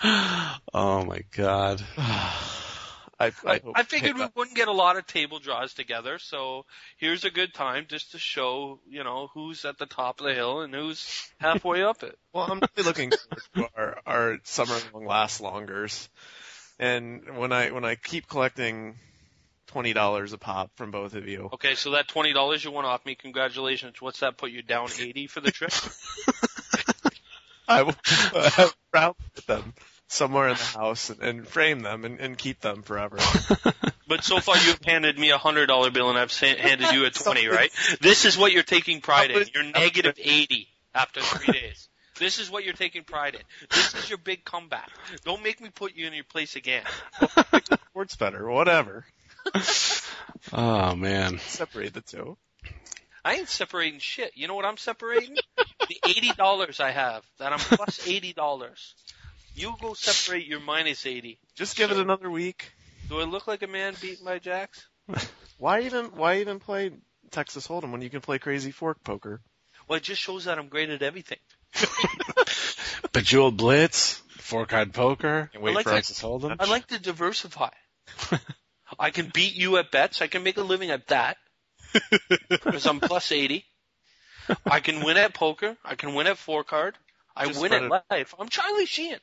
oh 0.02 1.04
my 1.04 1.22
god. 1.36 1.80
I, 3.20 3.32
I, 3.44 3.60
I 3.74 3.82
figured 3.82 4.16
we 4.16 4.28
wouldn't 4.36 4.56
get 4.56 4.68
a 4.68 4.72
lot 4.72 4.96
of 4.96 5.06
table 5.06 5.40
draws 5.40 5.74
together, 5.74 6.18
so 6.20 6.66
here's 6.98 7.24
a 7.24 7.30
good 7.30 7.52
time 7.52 7.86
just 7.88 8.12
to 8.12 8.18
show, 8.18 8.78
you 8.88 9.02
know, 9.02 9.28
who's 9.34 9.64
at 9.64 9.76
the 9.76 9.86
top 9.86 10.20
of 10.20 10.26
the 10.26 10.34
hill 10.34 10.60
and 10.60 10.72
who's 10.72 11.28
halfway 11.38 11.82
up 11.82 12.04
it. 12.04 12.16
Well, 12.32 12.46
I'm 12.50 12.60
really 12.76 12.86
looking 12.86 13.10
forward 13.10 13.42
to 13.54 13.68
our, 13.76 13.98
our 14.06 14.38
summer 14.44 14.76
long 14.94 15.06
last 15.06 15.40
longers. 15.40 16.08
And 16.78 17.36
when 17.36 17.50
I 17.52 17.72
when 17.72 17.84
I 17.84 17.96
keep 17.96 18.28
collecting 18.28 18.94
twenty 19.66 19.92
dollars 19.92 20.32
a 20.32 20.38
pop 20.38 20.70
from 20.76 20.92
both 20.92 21.14
of 21.14 21.26
you, 21.26 21.50
Okay, 21.54 21.74
so 21.74 21.90
that 21.92 22.06
twenty 22.06 22.32
dollars 22.32 22.64
you 22.64 22.70
won 22.70 22.84
off 22.84 23.04
me, 23.04 23.16
congratulations. 23.16 24.00
What's 24.00 24.20
that 24.20 24.36
put 24.36 24.52
you 24.52 24.62
down 24.62 24.88
eighty 25.00 25.26
for 25.26 25.40
the 25.40 25.50
trip? 25.50 25.72
I 27.68 27.82
will 27.82 27.96
uh, 28.34 28.68
round 28.94 29.16
them 29.46 29.74
somewhere 30.08 30.48
in 30.48 30.56
the 30.56 30.62
house 30.62 31.10
and, 31.10 31.22
and 31.22 31.48
frame 31.48 31.80
them 31.80 32.04
and, 32.04 32.18
and 32.18 32.36
keep 32.36 32.60
them 32.60 32.82
forever. 32.82 33.18
But 34.08 34.24
so 34.24 34.40
far 34.40 34.56
you've 34.56 34.80
handed 34.86 35.18
me 35.18 35.30
a 35.30 35.38
hundred 35.38 35.66
dollar 35.66 35.90
bill 35.90 36.08
and 36.08 36.18
I've 36.18 36.32
handed 36.32 36.92
you 36.92 37.04
a 37.04 37.10
twenty, 37.10 37.46
right? 37.46 37.70
This 38.00 38.24
is 38.24 38.38
what 38.38 38.52
you're 38.52 38.62
taking 38.62 39.02
pride 39.02 39.30
in. 39.30 39.46
You're 39.54 39.64
negative 39.64 40.14
eighty 40.18 40.66
after 40.94 41.20
three 41.20 41.52
days. 41.52 41.90
This 42.18 42.38
is 42.38 42.50
what 42.50 42.64
you're 42.64 42.72
taking 42.72 43.04
pride 43.04 43.34
in. 43.34 43.42
This 43.70 43.94
is 43.94 44.08
your 44.08 44.18
big 44.18 44.44
comeback. 44.44 44.90
Don't 45.24 45.42
make 45.42 45.60
me 45.60 45.68
put 45.68 45.94
you 45.94 46.06
in 46.06 46.14
your 46.14 46.24
place 46.24 46.56
again. 46.56 46.84
Sports 47.90 48.16
better, 48.16 48.48
whatever. 48.48 49.04
Oh 50.52 50.94
man. 50.94 51.38
Separate 51.38 51.92
the 51.92 52.00
two. 52.00 52.36
I 53.24 53.34
ain't 53.34 53.48
separating 53.48 53.98
shit. 53.98 54.32
You 54.36 54.46
know 54.46 54.54
what 54.54 54.64
I'm 54.64 54.76
separating? 54.76 55.36
the 55.88 55.96
eighty 56.06 56.32
dollars 56.32 56.80
I 56.80 56.92
have. 56.92 57.24
That 57.38 57.52
I'm 57.52 57.58
plus 57.58 58.06
eighty 58.06 58.32
dollars. 58.32 58.94
You 59.58 59.74
go 59.80 59.92
separate 59.94 60.46
your 60.46 60.60
minus 60.60 61.04
eighty. 61.04 61.40
Just 61.56 61.76
give 61.76 61.90
it 61.90 61.96
another 61.96 62.30
week. 62.30 62.70
Do 63.08 63.18
I 63.18 63.24
look 63.24 63.48
like 63.48 63.62
a 63.62 63.66
man 63.66 63.94
beaten 64.00 64.24
by 64.24 64.38
jacks? 64.38 64.86
Why 65.58 65.80
even 65.80 66.06
why 66.14 66.36
even 66.38 66.60
play 66.60 66.92
Texas 67.32 67.66
Hold'em 67.66 67.90
when 67.90 68.00
you 68.00 68.08
can 68.08 68.20
play 68.20 68.38
Crazy 68.38 68.70
4 68.70 68.94
Poker? 69.02 69.40
Well, 69.88 69.96
it 69.96 70.04
just 70.04 70.20
shows 70.20 70.44
that 70.44 70.58
I'm 70.58 70.68
great 70.68 70.90
at 70.90 71.02
everything. 71.02 71.38
Bejeweled 73.12 73.56
Blitz, 73.56 74.22
four 74.36 74.66
card 74.66 74.94
poker, 74.94 75.50
And 75.52 75.62
wait 75.62 75.74
like 75.74 75.84
for 75.84 75.90
that. 75.90 75.96
Texas 75.96 76.22
Hold'em. 76.22 76.56
I 76.60 76.66
like 76.66 76.86
to 76.88 77.00
diversify. 77.00 77.70
I 78.98 79.10
can 79.10 79.30
beat 79.34 79.54
you 79.54 79.78
at 79.78 79.90
bets. 79.90 80.22
I 80.22 80.28
can 80.28 80.44
make 80.44 80.58
a 80.58 80.62
living 80.62 80.90
at 80.90 81.08
that 81.08 81.38
because 82.48 82.86
I'm 82.86 83.00
plus 83.00 83.32
eighty. 83.32 83.64
I 84.64 84.78
can 84.78 85.04
win 85.04 85.16
at 85.16 85.34
poker. 85.34 85.76
I 85.84 85.96
can 85.96 86.14
win 86.14 86.28
at 86.28 86.38
four 86.38 86.62
card. 86.62 86.96
I 87.34 87.46
Just 87.46 87.60
win 87.60 87.72
spread 87.72 87.84
at 87.84 88.04
life. 88.10 88.34
I'm 88.38 88.48
Charlie 88.48 88.86
Sheen. 88.86 89.18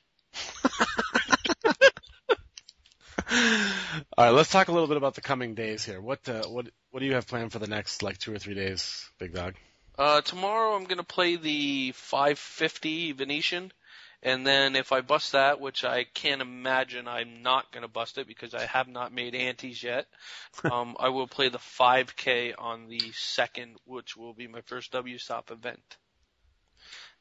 All 4.17 4.25
right, 4.25 4.31
let's 4.31 4.49
talk 4.49 4.67
a 4.67 4.71
little 4.71 4.87
bit 4.87 4.97
about 4.97 5.15
the 5.15 5.21
coming 5.21 5.55
days 5.55 5.83
here. 5.83 5.99
What 5.99 6.27
uh, 6.29 6.43
what 6.43 6.67
what 6.91 6.99
do 7.01 7.05
you 7.05 7.15
have 7.15 7.27
planned 7.27 7.51
for 7.51 7.59
the 7.59 7.67
next 7.67 8.01
like 8.03 8.17
two 8.17 8.33
or 8.33 8.39
three 8.39 8.53
days, 8.53 9.09
Big 9.19 9.33
Dog? 9.33 9.55
Uh, 9.97 10.21
tomorrow 10.21 10.75
I'm 10.75 10.85
gonna 10.85 11.03
play 11.03 11.35
the 11.35 11.91
550 11.93 13.13
Venetian, 13.13 13.71
and 14.21 14.45
then 14.45 14.75
if 14.75 14.91
I 14.91 15.01
bust 15.01 15.31
that, 15.31 15.59
which 15.59 15.83
I 15.83 16.05
can't 16.05 16.41
imagine 16.41 17.07
I'm 17.07 17.41
not 17.41 17.71
gonna 17.71 17.87
bust 17.87 18.17
it 18.17 18.27
because 18.27 18.53
I 18.53 18.65
have 18.65 18.87
not 18.87 19.13
made 19.13 19.35
antes 19.35 19.81
yet, 19.83 20.05
um, 20.63 20.95
I 20.99 21.09
will 21.09 21.27
play 21.27 21.49
the 21.49 21.57
5K 21.57 22.53
on 22.57 22.87
the 22.87 23.01
second, 23.13 23.77
which 23.85 24.15
will 24.15 24.33
be 24.33 24.47
my 24.47 24.61
first 24.61 24.91
W 24.91 25.17
stop 25.17 25.51
event. 25.51 25.97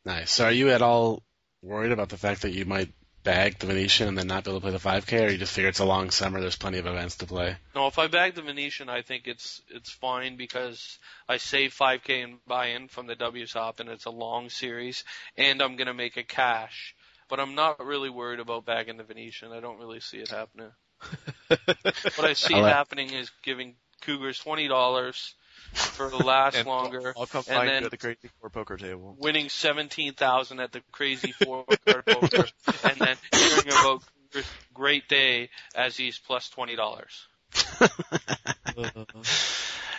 Nice. 0.05 0.31
So, 0.33 0.45
are 0.45 0.53
you 0.53 0.71
at 0.71 0.83
all 0.83 1.23
worried 1.63 1.93
about 1.93 2.11
the 2.11 2.19
fact 2.19 2.43
that 2.43 2.53
you 2.53 2.67
might 2.67 2.93
bag 3.25 3.59
the 3.59 3.67
Venetian 3.67 4.07
and 4.09 4.17
then 4.19 4.27
not 4.29 4.45
be 4.45 4.51
able 4.51 4.61
to 4.61 4.65
play 4.65 4.71
the 4.71 4.79
5K, 4.79 5.27
or 5.27 5.31
you 5.31 5.39
just 5.39 5.53
figure 5.53 5.69
it's 5.69 5.81
a 5.81 5.85
long 5.85 6.11
summer, 6.11 6.41
there's 6.41 6.57
plenty 6.57 6.79
of 6.79 6.87
events 6.87 7.17
to 7.17 7.27
play? 7.27 7.57
No, 7.75 7.87
if 7.89 7.99
I 7.99 8.07
bag 8.07 8.35
the 8.35 8.43
Venetian, 8.43 8.89
I 8.89 9.03
think 9.03 9.27
it's 9.27 9.61
it's 9.71 9.91
fine 9.91 10.37
because 10.37 10.99
I 11.29 11.39
save 11.39 11.75
5K 11.75 12.23
in 12.23 12.39
buy-in 12.47 12.89
from 12.89 13.07
the 13.07 13.17
W 13.17 13.47
stop, 13.47 13.81
and 13.81 13.89
it's 13.89 14.05
a 14.05 14.11
long 14.11 14.51
series, 14.51 15.05
and 15.37 15.61
I'm 15.61 15.77
gonna 15.77 15.95
make 15.95 16.17
a 16.17 16.23
cash. 16.23 16.95
But 17.29 17.41
I'm 17.41 17.55
not 17.55 17.85
really 17.85 18.11
worried 18.11 18.39
about 18.41 18.67
bagging 18.67 18.99
the 18.99 19.03
Venetian. 19.05 19.51
I 19.51 19.61
don't 19.61 19.79
really 19.79 20.01
see 20.01 20.19
it 20.19 20.29
happening. 20.29 20.71
What 21.49 22.25
I 22.31 22.35
see 22.35 22.55
I 22.55 22.61
like- 22.61 22.73
happening 22.73 23.11
is 23.11 23.31
giving 23.43 23.75
Cougars 24.03 24.39
twenty 24.39 24.69
dollars 24.69 25.35
for 25.73 26.09
the 26.11 26.17
last 26.19 26.57
And 26.59 26.67
longer, 26.67 27.15
I'll 27.17 27.27
come 27.27 27.45
and 27.49 27.57
find 27.57 27.69
then- 27.69 27.83
you 27.83 27.87
at 27.87 27.91
the 27.91 27.97
Crazy 27.97 28.31
4 28.41 28.51
Poker 28.51 28.77
table. 28.77 29.17
winning 29.19 29.49
seventeen 29.49 30.15
thousand 30.15 30.61
at 30.61 30.73
the 30.73 30.83
crazy 30.93 31.33
four 31.33 31.65
card 31.87 32.05
poker, 32.07 32.45
and 32.85 32.97
then 32.99 33.17
hearing 33.33 33.69
about 33.69 34.03
Cougars' 34.33 34.47
great 34.73 35.09
day 35.09 35.51
as 35.75 35.97
he's 35.97 36.19
plus 36.19 36.49
twenty 36.51 36.77
dollars. 36.77 37.27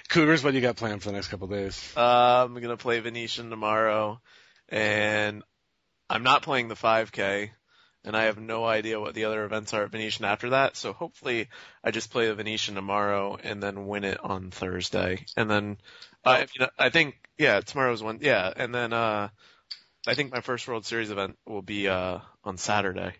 Cougars, 0.09 0.43
what 0.43 0.51
do 0.51 0.57
you 0.57 0.61
got 0.61 0.75
planned 0.75 1.01
for 1.01 1.09
the 1.09 1.15
next 1.15 1.27
couple 1.29 1.45
of 1.45 1.51
days? 1.51 1.93
Uh, 1.95 2.45
I'm 2.45 2.53
gonna 2.53 2.77
play 2.77 2.99
Venetian 2.99 3.49
tomorrow, 3.49 4.21
and 4.69 5.43
I'm 6.09 6.23
not 6.23 6.41
playing 6.43 6.67
the 6.67 6.75
5K, 6.75 7.49
and 8.05 8.15
I 8.15 8.25
have 8.25 8.39
no 8.39 8.65
idea 8.65 8.99
what 8.99 9.15
the 9.15 9.25
other 9.25 9.43
events 9.43 9.73
are 9.73 9.83
at 9.83 9.91
Venetian 9.91 10.25
after 10.25 10.51
that. 10.51 10.77
So 10.77 10.93
hopefully, 10.93 11.49
I 11.83 11.91
just 11.91 12.11
play 12.11 12.27
the 12.27 12.35
Venetian 12.35 12.75
tomorrow 12.75 13.37
and 13.43 13.61
then 13.61 13.87
win 13.87 14.03
it 14.03 14.19
on 14.23 14.51
Thursday, 14.51 15.25
and 15.35 15.49
then 15.49 15.77
I, 16.23 16.41
you 16.41 16.59
know, 16.59 16.69
I 16.77 16.89
think 16.89 17.15
yeah, 17.37 17.59
tomorrow's 17.61 18.03
one, 18.03 18.19
yeah, 18.21 18.51
and 18.55 18.73
then 18.73 18.93
uh, 18.93 19.29
I 20.07 20.13
think 20.13 20.31
my 20.31 20.41
first 20.41 20.67
World 20.67 20.85
Series 20.85 21.11
event 21.11 21.37
will 21.45 21.61
be 21.61 21.87
uh 21.87 22.19
on 22.43 22.57
Saturday, 22.57 23.13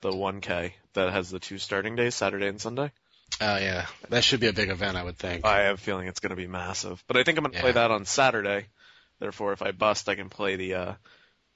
the 0.00 0.10
1K 0.10 0.72
that 0.94 1.12
has 1.12 1.30
the 1.30 1.40
two 1.40 1.58
starting 1.58 1.96
days, 1.96 2.14
Saturday 2.14 2.46
and 2.46 2.60
Sunday. 2.60 2.92
Oh 3.40 3.56
yeah, 3.56 3.86
that 4.08 4.24
should 4.24 4.40
be 4.40 4.48
a 4.48 4.52
big 4.52 4.70
event, 4.70 4.96
I 4.96 5.02
would 5.02 5.18
think. 5.18 5.44
I 5.44 5.60
have 5.62 5.76
a 5.76 5.80
feeling 5.80 6.08
it's 6.08 6.20
going 6.20 6.30
to 6.30 6.36
be 6.36 6.46
massive. 6.46 7.02
But 7.06 7.16
I 7.16 7.22
think 7.22 7.38
I'm 7.38 7.44
going 7.44 7.54
to 7.54 7.60
play 7.60 7.72
that 7.72 7.90
on 7.90 8.04
Saturday. 8.04 8.66
Therefore, 9.18 9.52
if 9.52 9.62
I 9.62 9.72
bust, 9.72 10.08
I 10.08 10.14
can 10.14 10.28
play 10.30 10.56
the 10.56 10.74
uh, 10.74 10.94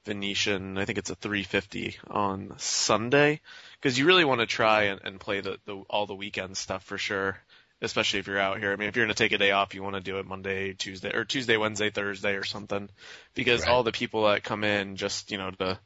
Venetian. 0.04 0.78
I 0.78 0.84
think 0.84 0.98
it's 0.98 1.10
a 1.10 1.14
350 1.14 1.96
on 2.08 2.54
Sunday 2.58 3.40
because 3.80 3.98
you 3.98 4.06
really 4.06 4.24
want 4.24 4.40
to 4.40 4.46
try 4.46 4.84
and, 4.84 5.00
and 5.04 5.20
play 5.20 5.40
the, 5.40 5.58
the 5.64 5.76
all 5.90 6.06
the 6.06 6.14
weekend 6.14 6.56
stuff 6.56 6.84
for 6.84 6.98
sure. 6.98 7.38
Especially 7.82 8.20
if 8.20 8.26
you're 8.26 8.38
out 8.38 8.60
here. 8.60 8.72
I 8.72 8.76
mean, 8.76 8.88
if 8.88 8.96
you're 8.96 9.04
going 9.04 9.14
to 9.14 9.22
take 9.22 9.32
a 9.32 9.38
day 9.38 9.50
off, 9.50 9.74
you 9.74 9.82
want 9.82 9.96
to 9.96 10.00
do 10.00 10.18
it 10.18 10.26
Monday, 10.26 10.72
Tuesday, 10.72 11.14
or 11.14 11.24
Tuesday, 11.24 11.58
Wednesday, 11.58 11.90
Thursday, 11.90 12.34
or 12.34 12.44
something. 12.44 12.88
Because 13.34 13.62
Right. 13.62 13.68
all 13.68 13.82
the 13.82 13.92
people 13.92 14.24
that 14.24 14.42
come 14.42 14.64
in 14.64 14.96
just 14.96 15.30
you 15.30 15.36
know 15.36 15.50
to 15.50 15.78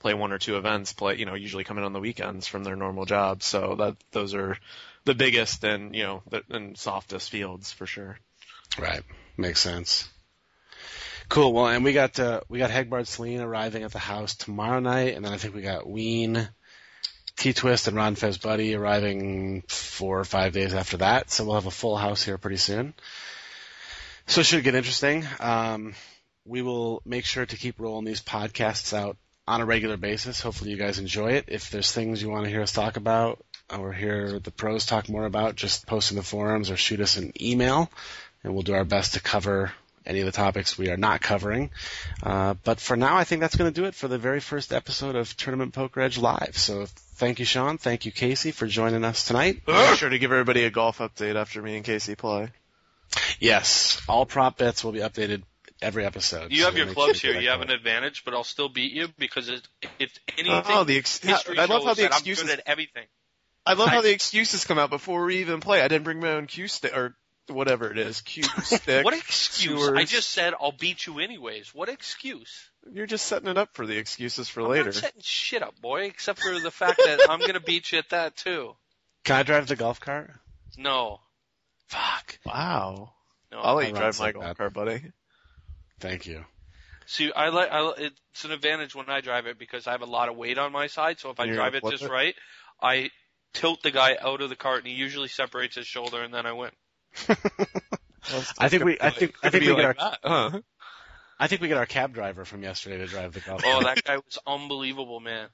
play 0.00 0.12
one 0.12 0.32
or 0.32 0.38
two 0.38 0.56
events, 0.58 0.92
play 0.92 1.16
you 1.16 1.24
know 1.24 1.34
usually 1.34 1.64
come 1.64 1.78
in 1.78 1.84
on 1.84 1.92
the 1.92 2.00
weekends 2.00 2.46
from 2.46 2.64
their 2.64 2.76
normal 2.76 3.06
jobs. 3.06 3.46
So 3.46 3.76
that 3.76 3.96
those 4.10 4.34
are 4.34 4.58
the 5.04 5.14
biggest 5.14 5.64
and 5.64 5.94
you 5.94 6.02
know 6.02 6.22
the, 6.28 6.42
and 6.50 6.76
softest 6.76 7.30
fields 7.30 7.72
for 7.72 7.86
sure. 7.86 8.18
Right, 8.78 9.02
makes 9.36 9.60
sense. 9.60 10.08
Cool. 11.30 11.52
Well, 11.52 11.68
and 11.68 11.84
we 11.84 11.92
got 11.92 12.18
uh, 12.18 12.40
we 12.48 12.58
got 12.58 12.72
Hagbard 12.72 13.06
Celine 13.06 13.40
arriving 13.40 13.84
at 13.84 13.92
the 13.92 14.00
house 14.00 14.34
tomorrow 14.34 14.80
night, 14.80 15.14
and 15.14 15.24
then 15.24 15.32
I 15.32 15.36
think 15.36 15.54
we 15.54 15.62
got 15.62 15.88
Ween, 15.88 16.48
T 17.36 17.52
Twist, 17.52 17.86
and 17.86 17.96
Ron 17.96 18.16
Fez 18.16 18.36
Buddy 18.36 18.74
arriving 18.74 19.62
four 19.68 20.18
or 20.18 20.24
five 20.24 20.52
days 20.52 20.74
after 20.74 20.96
that. 20.96 21.30
So 21.30 21.44
we'll 21.44 21.54
have 21.54 21.66
a 21.66 21.70
full 21.70 21.96
house 21.96 22.24
here 22.24 22.36
pretty 22.36 22.56
soon. 22.56 22.94
So 24.26 24.40
it 24.40 24.44
should 24.44 24.64
get 24.64 24.74
interesting. 24.74 25.24
Um, 25.38 25.94
we 26.44 26.62
will 26.62 27.00
make 27.06 27.24
sure 27.24 27.46
to 27.46 27.56
keep 27.56 27.78
rolling 27.78 28.06
these 28.06 28.20
podcasts 28.20 28.92
out 28.92 29.16
on 29.46 29.60
a 29.60 29.66
regular 29.66 29.96
basis. 29.96 30.40
Hopefully 30.40 30.72
you 30.72 30.76
guys 30.76 30.98
enjoy 30.98 31.34
it. 31.34 31.44
If 31.46 31.70
there's 31.70 31.92
things 31.92 32.20
you 32.20 32.28
want 32.28 32.42
to 32.42 32.50
hear 32.50 32.62
us 32.62 32.72
talk 32.72 32.96
about 32.96 33.38
or 33.72 33.92
hear 33.92 34.40
the 34.40 34.50
pros 34.50 34.84
talk 34.84 35.08
more 35.08 35.26
about, 35.26 35.54
just 35.54 35.86
post 35.86 36.10
in 36.10 36.16
the 36.16 36.24
forums 36.24 36.72
or 36.72 36.76
shoot 36.76 37.00
us 37.00 37.16
an 37.16 37.32
email 37.40 37.88
and 38.42 38.52
we'll 38.52 38.64
do 38.64 38.74
our 38.74 38.84
best 38.84 39.14
to 39.14 39.20
cover 39.20 39.70
any 40.06 40.20
of 40.20 40.26
the 40.26 40.32
topics 40.32 40.78
we 40.78 40.88
are 40.90 40.96
not 40.96 41.20
covering. 41.20 41.70
Uh, 42.22 42.54
but 42.64 42.80
for 42.80 42.96
now, 42.96 43.16
I 43.16 43.24
think 43.24 43.40
that's 43.40 43.56
going 43.56 43.72
to 43.72 43.80
do 43.80 43.86
it 43.86 43.94
for 43.94 44.08
the 44.08 44.18
very 44.18 44.40
first 44.40 44.72
episode 44.72 45.16
of 45.16 45.36
Tournament 45.36 45.72
Poker 45.74 46.00
Edge 46.00 46.18
Live. 46.18 46.56
So 46.56 46.86
thank 46.86 47.38
you, 47.38 47.44
Sean. 47.44 47.78
Thank 47.78 48.06
you, 48.06 48.12
Casey, 48.12 48.50
for 48.50 48.66
joining 48.66 49.04
us 49.04 49.26
tonight. 49.26 49.62
Make 49.66 49.98
sure 49.98 50.08
to 50.08 50.18
give 50.18 50.32
everybody 50.32 50.64
a 50.64 50.70
golf 50.70 50.98
update 50.98 51.36
after 51.36 51.60
me 51.62 51.76
and 51.76 51.84
Casey 51.84 52.14
play. 52.14 52.48
Yes, 53.38 54.00
all 54.08 54.26
prop 54.26 54.56
bets 54.58 54.84
will 54.84 54.92
be 54.92 55.00
updated 55.00 55.42
every 55.82 56.04
episode. 56.04 56.52
You 56.52 56.60
so 56.60 56.64
have 56.66 56.76
your 56.76 56.86
clubs 56.86 57.18
sure 57.18 57.32
here. 57.32 57.40
You 57.42 57.50
have 57.50 57.60
an 57.60 57.70
advantage, 57.70 58.24
but 58.24 58.34
I'll 58.34 58.44
still 58.44 58.68
beat 58.68 58.92
you 58.92 59.08
because 59.18 59.48
it, 59.48 59.66
if 59.98 60.12
anything, 60.38 60.62
Oh, 60.66 60.84
the 60.84 60.98
ex- 60.98 61.18
history 61.18 61.58
I 61.58 61.64
love 61.64 61.82
how 61.82 61.88
shows 61.88 61.96
the 61.96 62.02
that 62.02 62.12
excuses. 62.12 62.42
I'm 62.44 62.48
good 62.48 62.58
at 62.60 62.68
everything. 62.68 63.06
I 63.66 63.74
love 63.74 63.88
how 63.88 64.00
the 64.00 64.12
excuses 64.12 64.64
come 64.64 64.78
out 64.78 64.90
before 64.90 65.24
we 65.24 65.38
even 65.38 65.60
play. 65.60 65.80
I 65.82 65.88
didn't 65.88 66.04
bring 66.04 66.20
my 66.20 66.32
own 66.32 66.46
cue 66.46 66.68
stick 66.68 66.96
or 66.96 67.14
whatever 67.50 67.90
it 67.90 67.98
is, 67.98 68.20
cue 68.20 68.42
stick. 68.42 69.04
What 69.04 69.14
excuse? 69.14 69.88
I 69.88 70.04
just 70.04 70.30
said 70.30 70.54
I'll 70.60 70.72
beat 70.72 71.06
you 71.06 71.18
anyways. 71.20 71.74
What 71.74 71.88
excuse? 71.88 72.70
You're 72.92 73.06
just 73.06 73.26
setting 73.26 73.48
it 73.48 73.58
up 73.58 73.74
for 73.74 73.86
the 73.86 73.96
excuses 73.98 74.48
for 74.48 74.62
I'm 74.62 74.68
later. 74.68 74.84
not 74.86 74.94
setting 74.94 75.22
shit 75.22 75.62
up, 75.62 75.80
boy. 75.80 76.02
Except 76.04 76.40
for 76.40 76.58
the 76.58 76.70
fact 76.70 76.98
that 76.98 77.26
I'm 77.28 77.40
gonna 77.40 77.60
beat 77.60 77.92
you 77.92 77.98
at 77.98 78.10
that 78.10 78.36
too. 78.36 78.74
Can 79.24 79.36
I 79.36 79.42
drive 79.42 79.66
the 79.66 79.76
golf 79.76 80.00
cart? 80.00 80.30
No, 80.78 81.20
Fuck. 81.88 82.38
Wow. 82.46 83.12
no. 83.50 83.58
I'll 83.60 83.74
let 83.74 83.88
you 83.88 83.94
drive 83.94 84.18
my 84.20 84.32
golf 84.32 84.56
cart, 84.56 84.72
buddy. 84.72 85.02
Thank 85.98 86.26
you. 86.26 86.44
See, 87.06 87.32
I 87.32 87.48
like. 87.48 87.68
I, 87.72 87.92
it's 87.98 88.44
an 88.44 88.52
advantage 88.52 88.94
when 88.94 89.10
I 89.10 89.20
drive 89.20 89.46
it 89.46 89.58
because 89.58 89.88
I 89.88 89.92
have 89.92 90.02
a 90.02 90.06
lot 90.06 90.28
of 90.28 90.36
weight 90.36 90.56
on 90.58 90.70
my 90.70 90.86
side. 90.86 91.18
So 91.18 91.30
if 91.30 91.40
I 91.40 91.44
You're 91.46 91.56
drive 91.56 91.72
gonna 91.72 91.88
it 91.88 91.90
just 91.90 92.04
it? 92.04 92.10
right, 92.10 92.34
I 92.80 93.10
tilt 93.52 93.82
the 93.82 93.90
guy 93.90 94.16
out 94.20 94.40
of 94.40 94.48
the 94.48 94.54
cart, 94.56 94.78
and 94.78 94.86
he 94.86 94.94
usually 94.94 95.26
separates 95.26 95.74
his 95.74 95.88
shoulder, 95.88 96.22
and 96.22 96.32
then 96.32 96.46
I 96.46 96.52
win. 96.52 96.70
I 98.58 98.68
think 98.68 98.84
we, 98.84 98.98
I 99.00 99.10
think, 99.10 99.34
I 99.42 99.50
think 99.50 99.64
we 99.64 99.74
get 99.74 99.84
our, 99.84 99.94
that. 99.94 100.18
Huh. 100.22 100.30
Uh-huh. 100.46 100.60
I 101.38 101.46
think 101.46 101.62
we 101.62 101.68
get 101.68 101.78
our 101.78 101.86
cab 101.86 102.12
driver 102.14 102.44
from 102.44 102.62
yesterday 102.62 102.98
to 102.98 103.06
drive 103.06 103.32
the 103.32 103.40
golf 103.40 103.62
Oh, 103.64 103.82
that 103.82 104.04
guy 104.04 104.16
was 104.16 104.38
unbelievable, 104.46 105.20
man. 105.20 105.48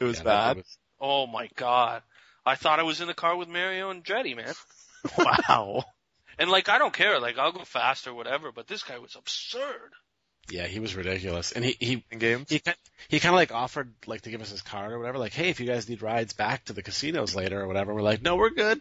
It 0.00 0.04
was 0.04 0.18
Yeah, 0.18 0.24
bad. 0.24 0.56
was- 0.58 0.78
Oh 1.00 1.26
my 1.26 1.48
god. 1.56 2.02
I 2.46 2.54
thought 2.54 2.80
I 2.80 2.84
was 2.84 3.00
in 3.02 3.06
the 3.06 3.14
car 3.14 3.36
with 3.36 3.48
Mario 3.48 3.92
Andretti, 3.92 4.34
man. 4.36 4.54
Wow. 5.18 5.84
And 6.38 6.50
like, 6.50 6.68
I 6.68 6.78
don't 6.78 6.92
care. 6.92 7.20
Like, 7.20 7.38
I'll 7.38 7.52
go 7.52 7.64
fast 7.64 8.06
or 8.06 8.14
whatever, 8.14 8.52
but 8.52 8.66
this 8.66 8.82
guy 8.82 8.98
was 8.98 9.14
absurd. 9.16 9.92
Yeah, 10.50 10.66
he 10.66 10.78
was 10.80 10.94
ridiculous, 10.94 11.50
and 11.52 11.64
he 11.64 11.76
he 11.80 12.04
In 12.10 12.18
games. 12.20 12.48
he 12.48 12.60
ki- 12.60 12.70
he 13.08 13.18
kind 13.20 13.34
of 13.34 13.36
like 13.36 13.50
offered 13.52 13.92
like 14.06 14.20
to 14.22 14.30
give 14.30 14.40
us 14.40 14.50
his 14.50 14.62
card 14.62 14.92
or 14.92 14.98
whatever. 14.98 15.18
Like, 15.18 15.32
hey, 15.32 15.48
if 15.48 15.58
you 15.60 15.66
guys 15.66 15.88
need 15.88 16.02
rides 16.02 16.34
back 16.34 16.64
to 16.66 16.72
the 16.72 16.82
casinos 16.82 17.34
later 17.34 17.60
or 17.60 17.66
whatever, 17.66 17.92
we're 17.92 18.02
like, 18.02 18.22
no, 18.22 18.36
we're 18.36 18.50
good. 18.50 18.80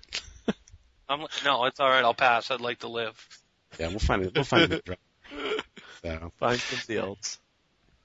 I'm 1.07 1.21
like, 1.21 1.31
no, 1.43 1.65
it's 1.65 1.79
alright. 1.79 2.03
I'll 2.03 2.13
pass. 2.13 2.51
I'd 2.51 2.61
like 2.61 2.79
to 2.79 2.87
live. 2.87 3.15
Yeah, 3.79 3.89
we'll 3.89 3.99
find 3.99 4.23
it. 4.23 4.33
We'll 4.35 4.43
find 4.43 4.71
it. 4.71 4.87
So 6.01 6.31
Find 6.37 6.59
somebody 6.59 6.99
else. 6.99 7.39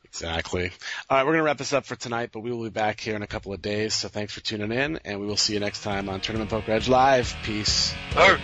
Exactly. 0.06 0.72
All 1.10 1.18
right, 1.18 1.24
we're 1.24 1.32
going 1.32 1.40
to 1.40 1.44
wrap 1.44 1.58
this 1.58 1.74
up 1.74 1.84
for 1.84 1.96
tonight, 1.96 2.30
but 2.32 2.40
we 2.40 2.50
will 2.50 2.64
be 2.64 2.70
back 2.70 2.98
here 2.98 3.14
in 3.14 3.22
a 3.22 3.26
couple 3.26 3.52
of 3.52 3.60
days. 3.60 3.92
So 3.92 4.08
thanks 4.08 4.32
for 4.32 4.40
tuning 4.40 4.72
in, 4.72 5.00
and 5.04 5.20
we 5.20 5.26
will 5.26 5.36
see 5.36 5.52
you 5.52 5.60
next 5.60 5.82
time 5.82 6.08
on 6.08 6.20
Tournament 6.20 6.50
Poker 6.50 6.72
Edge 6.72 6.88
Live. 6.88 7.36
Peace. 7.42 7.94
Arr. 8.16 8.38